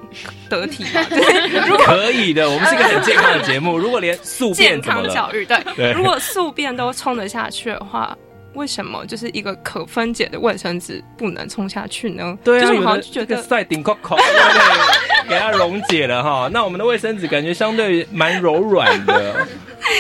[0.50, 1.06] 得体吗？
[1.86, 3.78] 可以的，我们是一个很健康的节目。
[3.78, 7.49] 如果连宿便健康教育，对，如果宿便都冲得下。
[7.50, 8.18] 去的话，
[8.54, 12.38] 为什么就是一个可分解的卫生纸不能冲下去呢？
[12.44, 14.18] 对啊，我好像觉得塞顶扣扣，
[15.30, 16.50] 给它溶解了哈。
[16.52, 19.48] 那我们的卫生纸感觉相对蛮柔软的。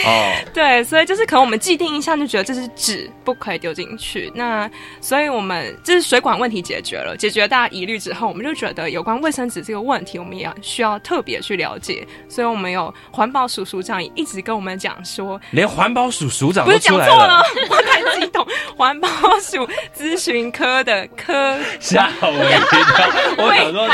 [0.06, 4.70] 哦， 对，所以就是可能我们既定印象就觉得这是纸不可以丢进去，那
[5.02, 19.08] 所以我们就是水管问题解决了，解决大家疑虑之后，我们就觉得有关卫生纸这个问题，我们也需要特别去了解，所以我们有环保署署长也一直跟我们讲说，连环保署署长不是讲错了， 我太激动，环保
[19.40, 23.88] 署咨询科的科 吓我一跳，我想说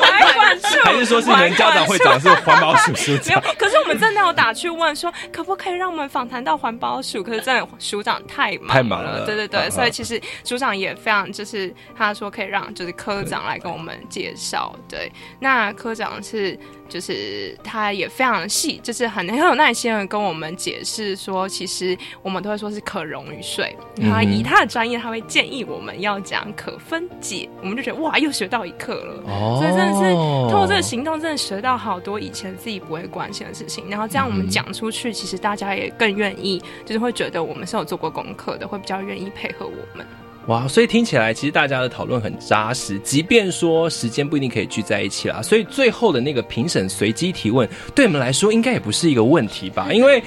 [0.00, 4.94] 环管处还是说是你们家长会长是环保署署长，可是真的有打去问。
[4.94, 7.22] 说可不可以让我们访谈到环保署？
[7.22, 14.74] 可是真的署长太忙太忙了，对对对，所以其实署长也非常就是他说可以让就是科长来跟我们介绍。
[14.88, 16.58] 对，那科长是。
[16.88, 23.76] 就是他也非常细，就是很很有耐心的跟我们解释说，其实我们都会说是可溶于水。
[24.08, 29.20] 他以他的专业，他会建议我们要讲可分解，我们就觉得哇，又学到一课了。
[29.26, 30.12] 哦，所以真的是
[30.48, 33.85] 通过这个行动，真的学到好多以前自己不会关心的事情。
[33.88, 40.06] 然后这样我们讲出去，其实大家也更愿意，就是会觉得我们是有做过功课的，会比较愿意配合我们。
[40.46, 49.92] 哇，所以听起来其实大家的讨论很扎实，即便说时间不一定可以聚在一起啦，所以最后的那个评审随机提问，对我们来说应该也不是一个问题吧？
[49.92, 50.22] 因为。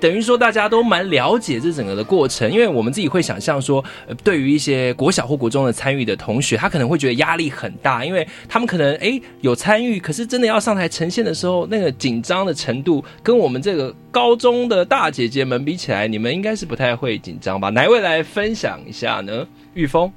[0.00, 17.68] 等于说大家都蛮了解这整个的过程，因为我们自己会想象说，呃，对于一些国小或国中的参与的同学，他可能会觉得压力很大，因为他们可能哎有参与，可是真的要上台呈现的时候，那个紧张的程度跟我们这个高中的大姐姐们比起来，你们应该是不太会紧张吧？
[17.68, 19.46] 哪位来分享一下呢？
[19.74, 20.10] 玉峰，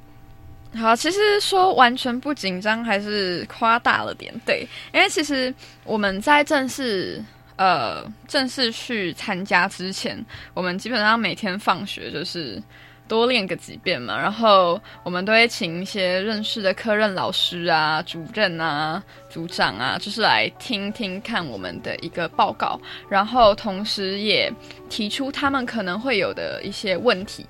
[0.76, 5.54] 好，其实说完全不紧张还是夸大了点，对，因为其实
[5.84, 7.22] 我们在正式。
[7.56, 10.18] 呃，正式去参加之前，
[10.56, 12.62] 我们基本上每天放学就是
[13.08, 14.18] 多练个几遍嘛。
[14.18, 24.52] 然后我们都会请一些认识的科任老师啊、主任啊、组长啊，就是来听听看我们的一个报告，然后同时也
[24.90, 27.46] 提出他们可能会有的一些问题。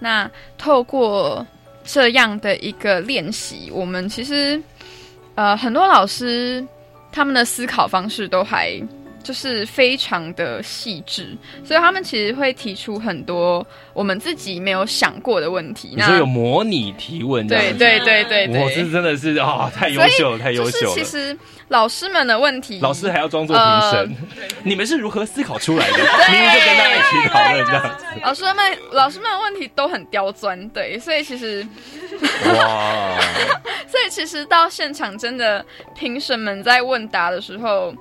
[0.00, 0.28] 那
[0.58, 1.46] 透过
[1.84, 4.60] 这样的一个练习，我们其实
[5.36, 6.66] 呃很多老师
[7.12, 8.76] 他们的思考方式都还。
[9.26, 15.94] 就是非常的细致，所以他们其实会提出很多我们自己没有想过的问题。
[15.96, 17.44] 你说有模拟提问？
[17.48, 20.94] 对对对对对，我这真的是啊，太优秀了，太优秀了。
[20.94, 24.16] 其实老师们的问题，老师还要装作评审。
[24.62, 25.96] 你们是如何思考出来的？
[25.96, 28.04] 明明就跟大家一起讨论这样子。
[28.22, 31.66] 老师们，老师们的问题都很刁钻，对，所以其实
[32.44, 33.18] 哇，
[33.90, 35.66] 所以其实到现场，真的
[35.96, 37.92] 评审们在问答的时候，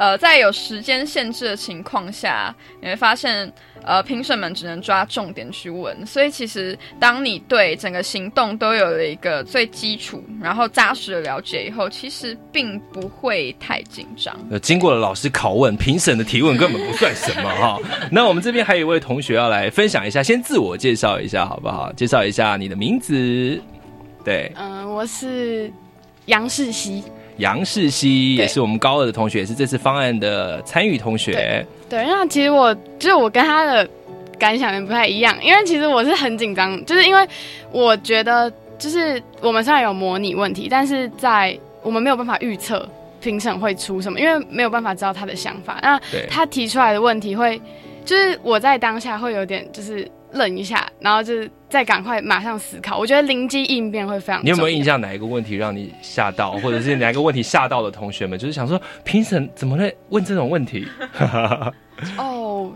[0.00, 3.52] 呃，在有时间限制的情况下，你会发现，
[3.84, 5.94] 呃，评审们只能抓重点去问。
[6.06, 14.34] 所以其实当你对整个行动都有了一个最基础，然后扎实的了解以后，其实并不会太紧张。
[14.50, 17.78] 呃，经过了老师拷问，评审的提问根本不算什么哈。
[18.10, 21.92] 那我们这边还有一位同学要来分享一下，先自我介绍一下好不好？
[21.92, 23.60] 介绍一下你的名字。
[24.24, 25.70] 对，嗯、我是
[26.24, 27.04] 杨世熙。
[27.38, 31.64] 杨世熙也是我们高二的同学，也是这次方案的参与同学。
[31.88, 33.88] 对，那其实我就是我跟他的
[34.38, 37.26] 感想也不太一样，因为其实我是很紧张，就是因为
[37.72, 42.88] 我觉得就是我们虽然有模拟问题，但是在我们没有办法预测
[43.20, 45.78] 评审会出什么，因为没有办法知道他的想法。
[45.82, 47.60] 那他提出来的问题会，
[48.04, 52.98] 就是我在当下会有点就是愣一下，然后就是再赶快马上思考。
[52.98, 54.44] 我觉得灵机应变会非常。
[54.44, 58.38] 你有没有印象哪一个问题让你吓到，或者是哪一个问题吓到的同学们？
[58.38, 60.86] 就是想说，评审怎么会问这种问题？
[62.16, 62.72] 哦，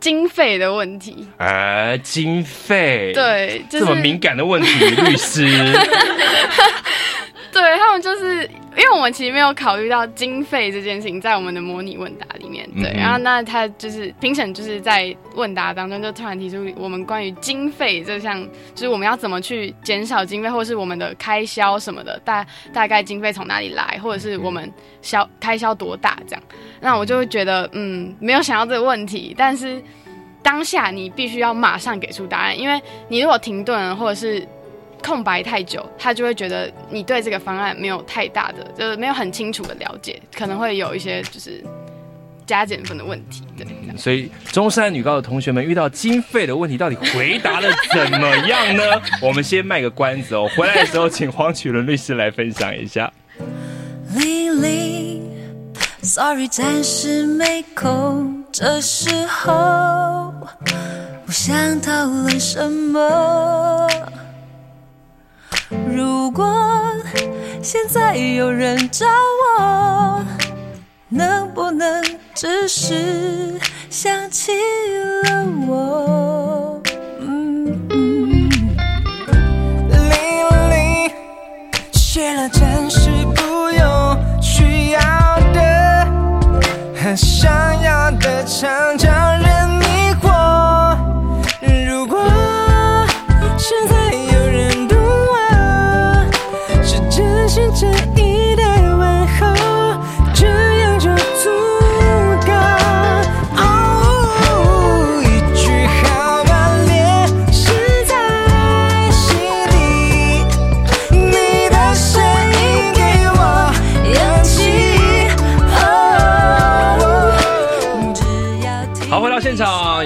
[0.00, 1.28] 经费的问题。
[1.38, 5.46] 哎，经费，对就是这么敏感的问题，律师，
[7.60, 8.42] 对他们就是，
[8.76, 18.42] 因为我们其实没有考虑到经费这件事情在我们的模拟问答里面，对，嗯然后那他就是评审就是在问答当中就突然提出我们关于经费这项，
[18.74, 26.42] 就是我们要怎么去减少经费，或是我们的开销什么的，大大概经费从哪里来，或者是我们销开销多大这样，
[26.80, 29.80] 那我就会觉得嗯，没有想到这个问题，但是
[30.42, 34.46] 当下你必须要马上给出答案，因为你如果停顿或者是
[35.04, 41.62] 空白太久，他就会觉得你对这个方案没有太大的，就是没有很清楚的了解，可能会有一些就是
[42.46, 43.42] 加减分的问题。
[43.56, 43.66] 对，
[43.98, 48.82] 所以中山女高的同学们遇到经费的问题，到底回答的怎么样呢？
[49.20, 53.12] 我们先卖个关子哦，回来的时候请黄曲伦律师来分享一下。
[54.16, 55.22] 玲玲
[56.02, 60.32] ，sorry，暂时没空，这时候
[61.26, 63.86] 不想讨论什么。
[65.88, 66.44] 如果
[67.62, 69.06] 现在有人找
[69.58, 70.24] 我，
[71.08, 72.02] 能不能
[72.34, 73.58] 只是
[73.88, 74.52] 想起
[75.22, 76.82] 了我？
[77.20, 78.50] 嗯嗯
[79.90, 80.12] 零
[80.70, 81.10] 零，
[81.92, 85.00] 写了真是不用需要
[85.52, 86.06] 的，
[86.94, 87.50] 很想
[87.82, 89.13] 要的常常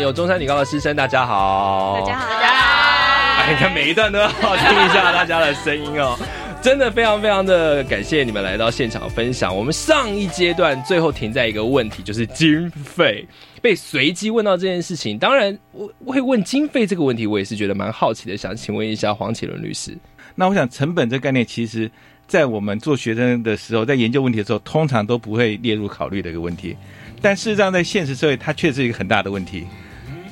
[0.01, 6.19] 有中山女高的师生，大家好，大家好，哎，你看每一段都要听一下大家的声音哦。
[6.61, 9.57] 真的非常非常的感谢你们来到现场分享。
[9.57, 13.27] 我们上一阶段最后停在一个问题，就是经费
[13.63, 15.17] 被随机问到这件事情。
[15.19, 19.97] 当然，我我会问经费这个问题，我也是觉得蛮好奇的，想请问一下黄启伦律师。
[20.35, 21.89] 那我想成本这概念，其实
[22.27, 26.77] 在我们做学生的时候，在研究问题的时候，通常都不会列入考虑的一个问题。
[27.23, 29.65] 但事实上，在现实社会，它确实是一个很大的问题，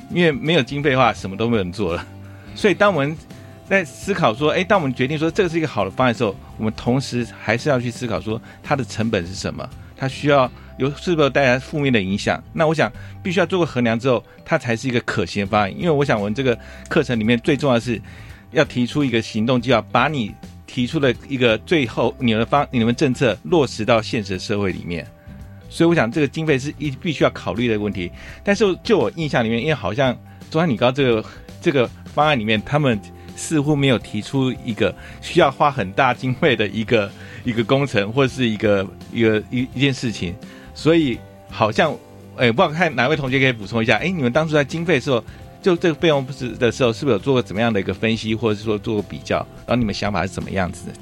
[0.09, 2.05] 因为没有经费的话，什么都没有人做了。
[2.55, 3.15] 所以，当我们
[3.69, 12.41] 在思考说，哎，当我们决定说这个是一个好的方案的时候，我们同时还是要去思考说它的成本是什么，它需要有是不是带来负面的影响。
[12.53, 12.91] 那我想
[13.21, 15.77] 必须要做个衡量之后，它才是一个可行的方案。
[15.77, 18.01] 因为我想我们这个课程里面最重要的是
[18.51, 20.33] 要提出一个行动计划，把你
[20.65, 25.05] 提出的一个最后你们的方你们政策落实到现实社会里面。
[25.69, 28.11] 所以我想这个经费是一必须要考虑的问题。
[28.43, 30.15] 但是就我印象里面，因为好像
[30.49, 31.25] 中山女高这个
[31.61, 32.99] 这个方案里面，他们
[33.35, 37.11] 似乎没有提出一个需要花很大经费的一个
[37.43, 40.33] 一个工程或是一个一个一一件事情，
[40.73, 41.95] 所以好像
[42.35, 45.23] 哎，不知道看哪位同学可以补充一下，哎，你们当初在经费的时候，
[45.61, 50.93] 就这个费用不是的时候，是不是有做过怎么样的一个分析，或者是说做过比较，然后你们想法是怎么样子的？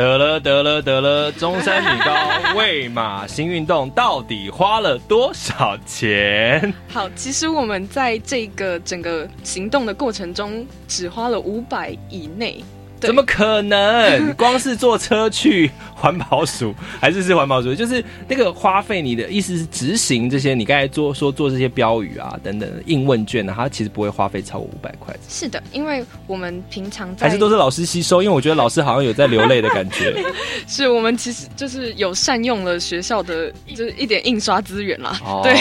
[0.00, 6.72] 得了得了得了，中山女高为马新运动到底花了多少钱？
[6.88, 12.64] 好，其实我们在这个整个行动的过程中，只花了五百以内，
[13.00, 14.34] 怎么可能？
[14.34, 28.22] 光是坐车去环保署，还是是环保署，就是那个花费，你的意思是执行这些，你刚才做说做这些标语啊等等的应问卷呢、它其实不会花费超过五百块，是的，因为我们平常在还是都是老师吸收？
[28.22, 30.14] 因为我觉得老师好像有在流泪的感觉。
[30.66, 35.18] 是我们其实就是有善用了学校的就是一点印刷资源啦。
[35.24, 35.54] 哦对，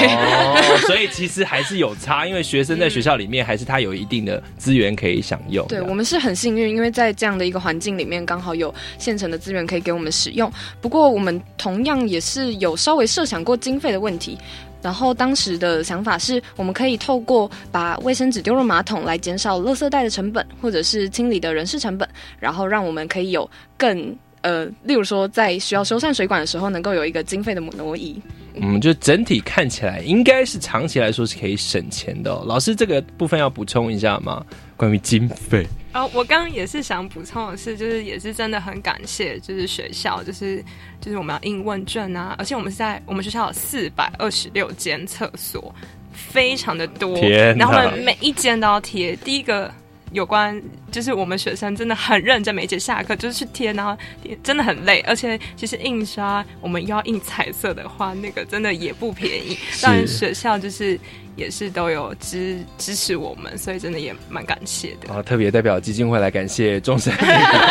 [0.87, 5.65] 所以其实还是有差，因为学生在学校里面还是他有一定的资源可以享用。
[5.69, 10.51] 对我们是很幸运，因为在这样这样的一个环境里面，刚好有现成的资源可以给我们使用。
[10.81, 14.35] 不过我们同样也是有稍微设想过经费的问题。
[14.81, 22.09] 然后当时的想法是，我们可以透过把卫生纸丢入马桶来减少垃圾袋的成本，或者是清理的人事成本，
[22.39, 28.19] 然后让我们可以有更呃，例如说在需要修缮水管的时候，能够有一个经费的挪移。
[28.55, 34.43] 嗯，就整体看起来应该是长期来说是可以省钱的、老师这个部分要补充一下吗？
[34.75, 40.63] 关于经费，哦，我刚刚也是想补充的是，就是也是真的很感谢，就是学校，就是
[41.01, 45.73] 就是我们要印问卷啊，而且我们是在我们学校有四百二十六间厕所，
[46.13, 47.19] 非常的多，
[47.57, 49.15] 然后我们每一间都要贴。
[49.17, 49.73] 第一个
[50.11, 50.61] 有关
[50.91, 53.97] 就是我们学生真的很认真，每一节下课就是去贴，然后
[54.43, 59.55] 真的很累，而且其实印刷我们又要印彩色的话，那个真的也不便宜。
[59.71, 60.99] 是当然学校就是
[61.39, 65.13] 也是都有支支持我们，所以真的也蛮感谢的。
[65.13, 67.13] 啊，特别代表基金会来感谢众生，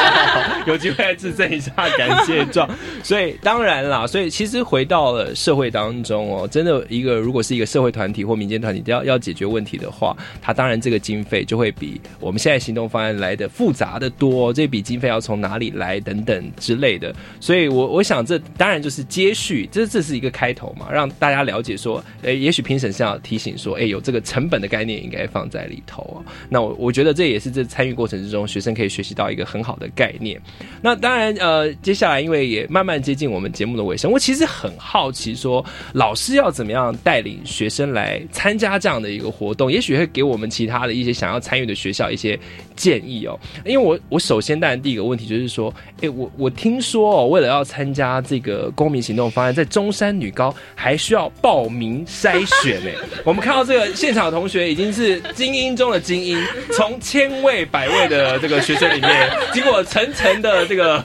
[0.67, 2.69] 有机会来致赠一下感谢状。
[3.05, 17.15] 所以当然啦，所以其实回到了社会当中哦，真的一个如果是一个社会团体或民间团体要要解决问题的话，它当然这个经费就会比我们现在行动方案来的复杂的多，这笔经费要从哪里来等等之类的。
[17.39, 26.25] 所以我我想这当然就是接续，这这是一个开头嘛，让大家了解说，诶，也许评审是要提醒说，诶，有这个成本的概念应该放在里头哦。
[26.49, 30.41] 那我我觉得这也是这参与过程之中，学生可以学习到一个很好的概念。
[30.81, 39.71] 那当然，呃，接下来因为也慢慢接近我们节目的尾声，我其实很好奇说，老师要怎么样带领学生来参加这样的一个活动？
[39.71, 42.39] 也许会给我们其他的一些想要参与的学校一些
[42.77, 43.39] 建议哦。
[43.65, 52.95] 因为我我首先当然第一个问题就是说，诶，我我听说哦，为了要参加这个公民行动方案，在中山女高还需要报名筛选诶。
[53.25, 56.39] 我们看到这个现场的同学已经是精英中的精英，
[56.71, 61.03] 从千位百位的这个学生里面，经过层层的这个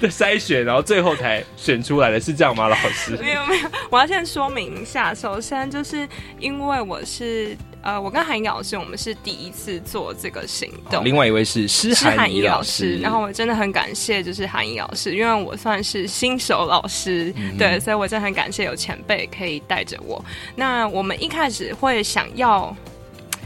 [0.00, 2.68] 的 筛选，然后最后才选出来的，是这样吗？
[2.68, 3.16] 老师？
[3.16, 5.12] 没有没有，我要先说明一下。
[5.12, 11.04] 首先就是因为我是呃，我跟韩颖老师，我们是第一次做这个行动。
[11.04, 20.24] 另外一位是施是涵怡怡老老师，然后我真的很感谢，就是韩怡老师，因为我算是新手老师，嗯对，所以我真的很感谢有前辈可以带着我。
[20.54, 22.76] 那我们一开始会想要。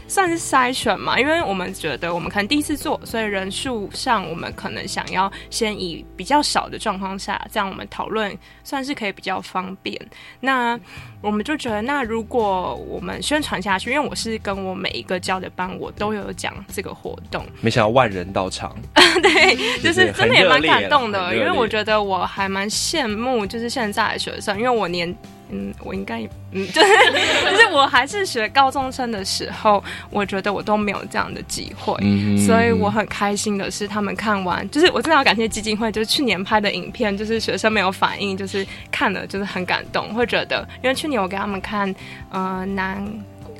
[0.07, 9.99] 算是筛选嘛，因为我们觉得我们可能第一次做，所以人数上我们可能想要先以比较少的状况下，这样我们讨论算是可以比较方便。
[10.39, 10.79] 那
[11.21, 18.75] 我们就觉得，那如果我们宣传下去，因为我是跟我每一个教的班，我都有讲这个活动， 没想到万人到场，
[19.23, 25.15] 对，就是真的也蛮感动的，因为我觉得我还蛮羡慕，就是现在的学生，因为我年。
[25.49, 41.93] 嗯，我应该也嗯，就 是就是我还是学高中生的时候，我觉得我都没有这样的机会，嗯所以我很开心的是，他们看完，就是我真的要感谢基金会，就是去年拍的影片，就是学生没有反应，就是看了就是很感动，会觉得，因为去年我给他们看，
[42.31, 43.05] 呃，南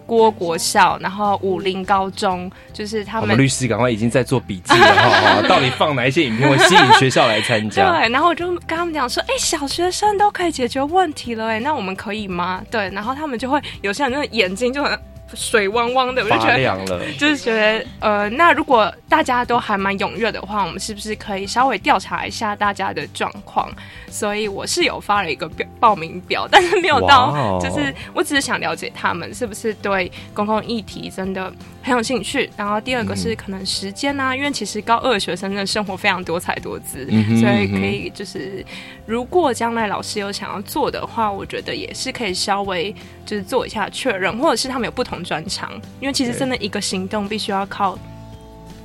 [0.05, 7.89] 郭国校，然后武林高中，就是他们我们律师赶快已经在做笔记了哈，哈到底放哪一些影片会吸引学校来参加？
[7.91, 12.61] 对，然后我就跟他们讲说，哎、小学生都可以解决问题了，哎，那我们可以吗？
[12.69, 14.99] 对，然后他们就会有些人那个眼睛就很
[15.35, 23.69] 水汪汪的，我就觉得亮了得， 就是觉得，呃，那如果大家都还蛮踊跃的话，我们是不是可以稍微调查一下大家的状况？
[24.09, 31.51] 所以我是有发了一个表报名表，但是没有到就是我只是想了解他们是不是对公共议题真的
[31.85, 32.49] 很有兴趣。
[32.57, 38.65] 然后第二个是嗯可能时间啊，因为其实高二的学生的生活非常多彩多姿，嗯所以可以就是
[39.05, 42.93] 如果将来老师有想要做的话，我觉得也是可以稍微
[43.25, 45.71] 就是做一下确认，或者是他们有不同专长，
[46.01, 47.97] 因为其实真的一个行动必须要靠。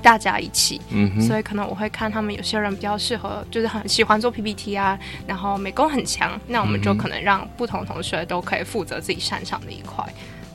[0.03, 10.03] 大家一起，嗯所以可能我会看他们有些人比较适合，就是很喜欢做 PPT 啊，然后美工很强，那我们就可能让不同同学都可以负责自己擅长的一块。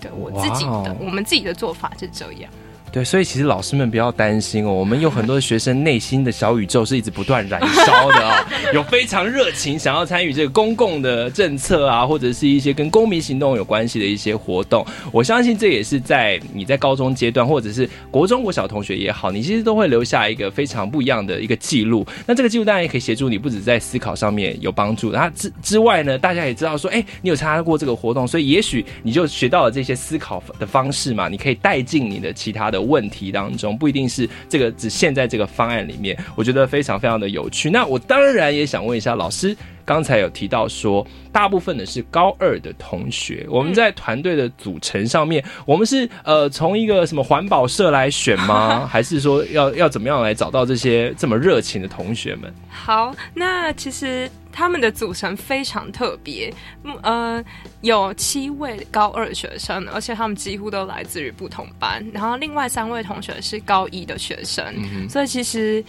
[0.09, 2.51] 对我自己的，我们自己的做法是这样。
[2.95, 14.87] 对，所以其实老师们不要担心哦，我们有很多学生内心的小宇宙是一直不断燃烧的啊、有非常热情想要参与这个公共的政策啊，或者是一些跟公民行动有关系的一些活动。
[15.11, 22.07] 我相信这也是在你在高中阶段，或者是国中国小同学也好，你其实都会留下一个非常不一样的一个记录。
[22.25, 36.17] 那这个记录当然也可以协助你，不止在思考上面有帮助，然后之之外呢，大家也知道说，哎，你有参加过这个活动，所以也许你就学到了这些思考的方式嘛，你可以带进你的其他的问题当中，不一定是这个只限在这个方案里面。
[36.35, 37.69] 我觉得非常非常的有趣。
[37.69, 39.55] 那我当然也想问一下老师。
[39.85, 43.45] 刚才有提到说，大部分的是高二的同学。
[43.49, 48.87] 我们在团队的组成上面，我们是呃从一个什么环保社来选吗？
[48.91, 52.51] 还是说要要怎么样来找到这些这么热情的同学们？
[52.69, 56.51] 好，那其实他们的组成非常特别，
[56.83, 57.45] 嗯呃，
[57.81, 64.65] 有七位高二学生，而且他们几乎都来自于不同班，然后另外三位同学是高一的学生，
[65.07, 65.83] 所以其实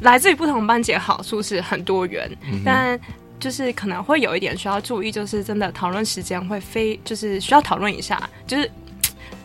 [0.00, 2.30] 来自于不同班级的好处是很多元，
[2.64, 3.00] 但。
[3.42, 8.70] 就是可能会有一点需要注意，就是真的讨论时间会非，就是需要讨论一下，就是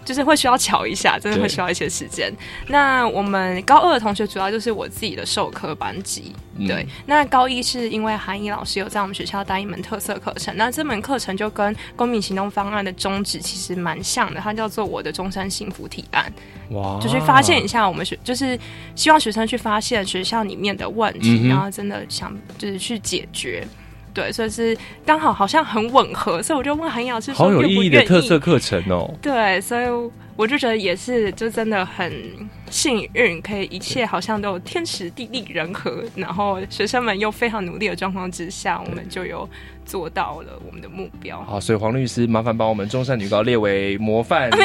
[0.06, 2.32] 就是会需要瞧一下，真的会需要一些时间。
[2.68, 6.32] 那我们高二的同学主要就是我自己的授课班级，
[6.68, 6.88] 对。
[7.08, 16.32] 那高一是因为韩怡老师有在我们学校带一门特色课程，那这门课程就跟公民行动方案的宗旨其实蛮像的，它叫做我的终身幸福提案。
[16.70, 17.00] 哇！
[17.02, 18.58] 就去发现一下我们学，就是
[18.96, 23.68] 希望学生去发现学校里面的问题，然后真的想就是去解决。
[24.18, 29.14] 对，所以是刚好好像很吻合，所以我就问韩老师，好有意义的特色课程哦。
[29.22, 29.86] 对，所以
[30.36, 32.12] 我就觉得也是，就真的很
[32.70, 39.48] 幸运，可以一切好像都有天时地利人和，然后学生们又非常努力的状况之下，我们就有。
[39.88, 41.42] 做到了我们的目标。
[41.44, 44.58] 好，所以黄律师麻烦把我们中山女高列为模范学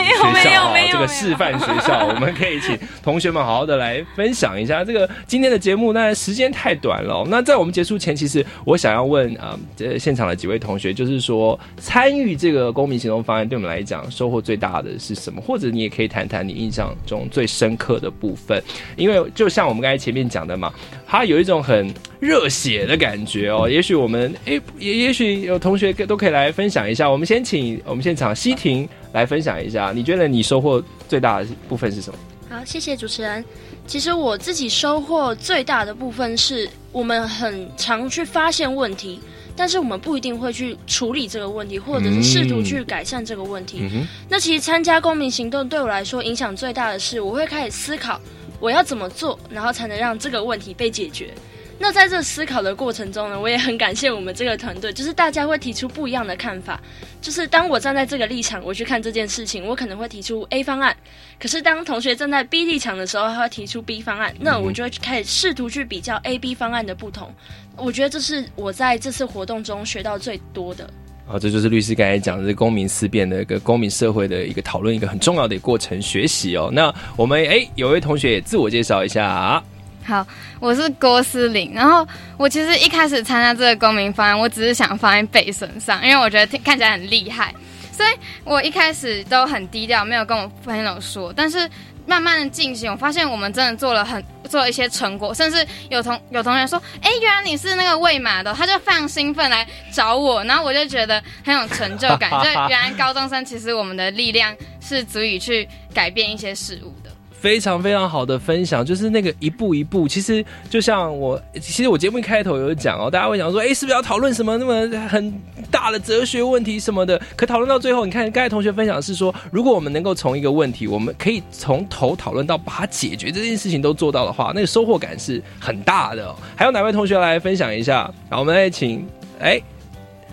[0.42, 5.92] 校，这个示范学校，我们可以请同学们好好的来分享一下这个今天的节目。
[5.92, 15.40] 那时间太短了，那在我们结束前，其实我想要问啊，这现场的几位同学，就是说参与这个公民行动方案，对我们来讲收获最大的是什么？
[15.40, 18.60] 或者你也可以谈谈你印象中最深刻的部分，
[18.96, 20.72] 因为就像我们刚才前面讲的嘛，
[21.06, 23.70] 它有一种很热血的感觉哦。
[23.70, 25.12] 也许我们诶也也。
[25.12, 27.06] 也许有同学都可以来分享一下。
[27.06, 32.18] 我们先请我们现场西婷来分享一下，你觉得你收获最大的部分是什么？
[32.48, 33.44] 好，谢谢主持人。
[33.86, 39.20] 其实我自己收获最大的部分是我们很常去发现问题，
[39.56, 43.88] 但是我们不一定会去处理这个问题，或者是试图去改善这个问题。
[44.28, 48.20] 那其实参加公民行动对我来说影响最大的是，我会开始思考
[48.60, 51.32] 我要怎么做，然后才能让这个问题被解决。
[51.78, 56.80] 那在这思考的过程中呢，我也很感谢我们这个团队，就是大家会提出不一样的看法。
[57.20, 60.94] 就是当我站在这个立场，我去看这件事情，我可能会提出 A 方案；
[61.40, 64.32] 可是当同学站在 B 立场的时候，他会提出 B 方案。
[64.38, 67.34] 那我就会开始试图去比较 A、B 方案的不同。
[67.76, 70.88] 我觉得这是我在这次活动中学到最多的。
[71.28, 76.68] 啊，这就是律师刚才讲的公民思辨的一个公民社会的一个讨论，一个很重要的过程学习哦。
[76.72, 79.62] 那我们哎，有位同学也自我介绍一下。
[80.04, 80.26] 好，
[80.58, 81.72] 我是郭思玲。
[81.72, 82.06] 然后
[82.36, 87.54] 我其实一开始参加这个公民方案，我只是想放在背身上，因为我觉得看起来很厉害，
[87.92, 88.08] 所以
[88.42, 91.32] 我一开始都很低调，没有跟我朋友说。
[91.34, 91.70] 但是
[92.06, 102.30] 慢慢的进行，我发现我们真的做了很做了一些成果，甚至有同有同学说：“哎，原来你是那个喂马的。”他就非常兴奋来找我，然后我就觉得很有成就感。
[102.42, 106.94] 就原来高中生其实我们的力量是足以去改变一些事物。
[107.42, 110.06] 非常非常好的分享，就是那个一步一步。
[110.06, 115.34] 其实就像我，其实我节目一开头有讲哦，大家会想说，哎，是不是要讨论什么那么很
[115.68, 117.20] 大的哲学问题什么的？
[117.34, 126.32] 可讨论到最后，你看刚才同学分享是说，如果我们能够从一个问题，我们可以从头讨论到把它解决这件事情都做到的话，那个收获感是很大的。
[126.54, 128.08] 还有哪位同学来分享一下？
[128.30, 129.04] 好，我们来请，
[129.40, 129.60] 哎，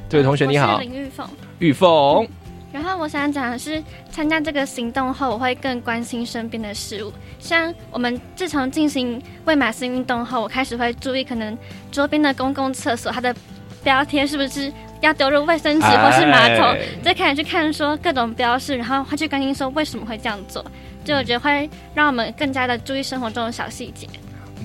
[0.07, 2.27] 这位同学你好，林玉凤，玉凤。
[2.71, 3.81] 然后我想讲的是，
[4.19, 7.13] 参加这个行动后，我会更关心身边的事物。
[7.39, 11.57] 像我们自从进行喂马斯运动后，我开始会注意可能
[11.89, 13.33] 周边的公共厕所它的
[13.81, 20.65] 标贴是不是要丢入卫生纸或是马桶，就开始去看说各种标示，然后会去关心说为什么会这样做。
[21.05, 24.05] 就我觉得会让我们更加的注意生活中的小细节。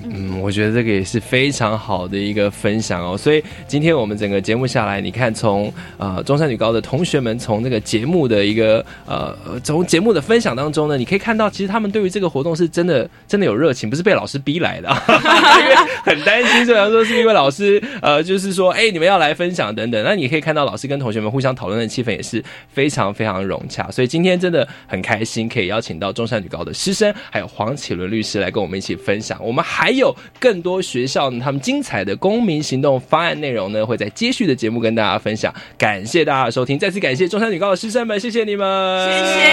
[0.09, 3.17] 嗯，我觉得这个也是非常好的一个分享哦。
[3.17, 14.89] 所以今天我们整个节目下来，你看从呃中山女高的同学们从那个节目的一个呃从节目的分享当中呢，你可以看到其实他们对于这个活动是真的真的有热情，不是被老师逼来的，
[15.61, 23.89] 因为很担心，虽然说是因为老师呃就是说哎你们要来分享等等，那你可以看到老师跟同学们互相讨论的气氛也是非常非常融洽。
[23.91, 29.39] 所以今天真的很开心，可以邀请到中山女高的师生还有黄启伦律师来跟我们一起分享。
[29.43, 35.53] 我们还有更多学校呢，他们精彩的公民行动方案内容呢，会在接续的节目跟大家分享。
[35.77, 39.45] 感谢大家的收听，再次感谢中山女高的师生们，谢谢你们，谢谢。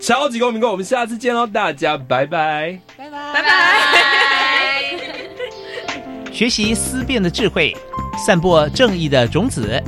[0.00, 3.48] 超级公民购，我们下次见喽，大家拜拜，拜拜，拜拜。
[6.32, 7.76] 学习思辨的智慧，
[8.26, 9.82] 散播正义的种子。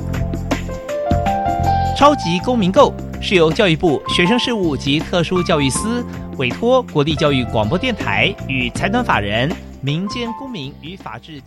[1.97, 2.93] 超级公民购
[3.25, 6.05] 是由教育部学生事务及特殊教育司
[6.37, 9.49] 委托国立教育广播电台与财团法人
[9.81, 11.41] 民间公民与法治教。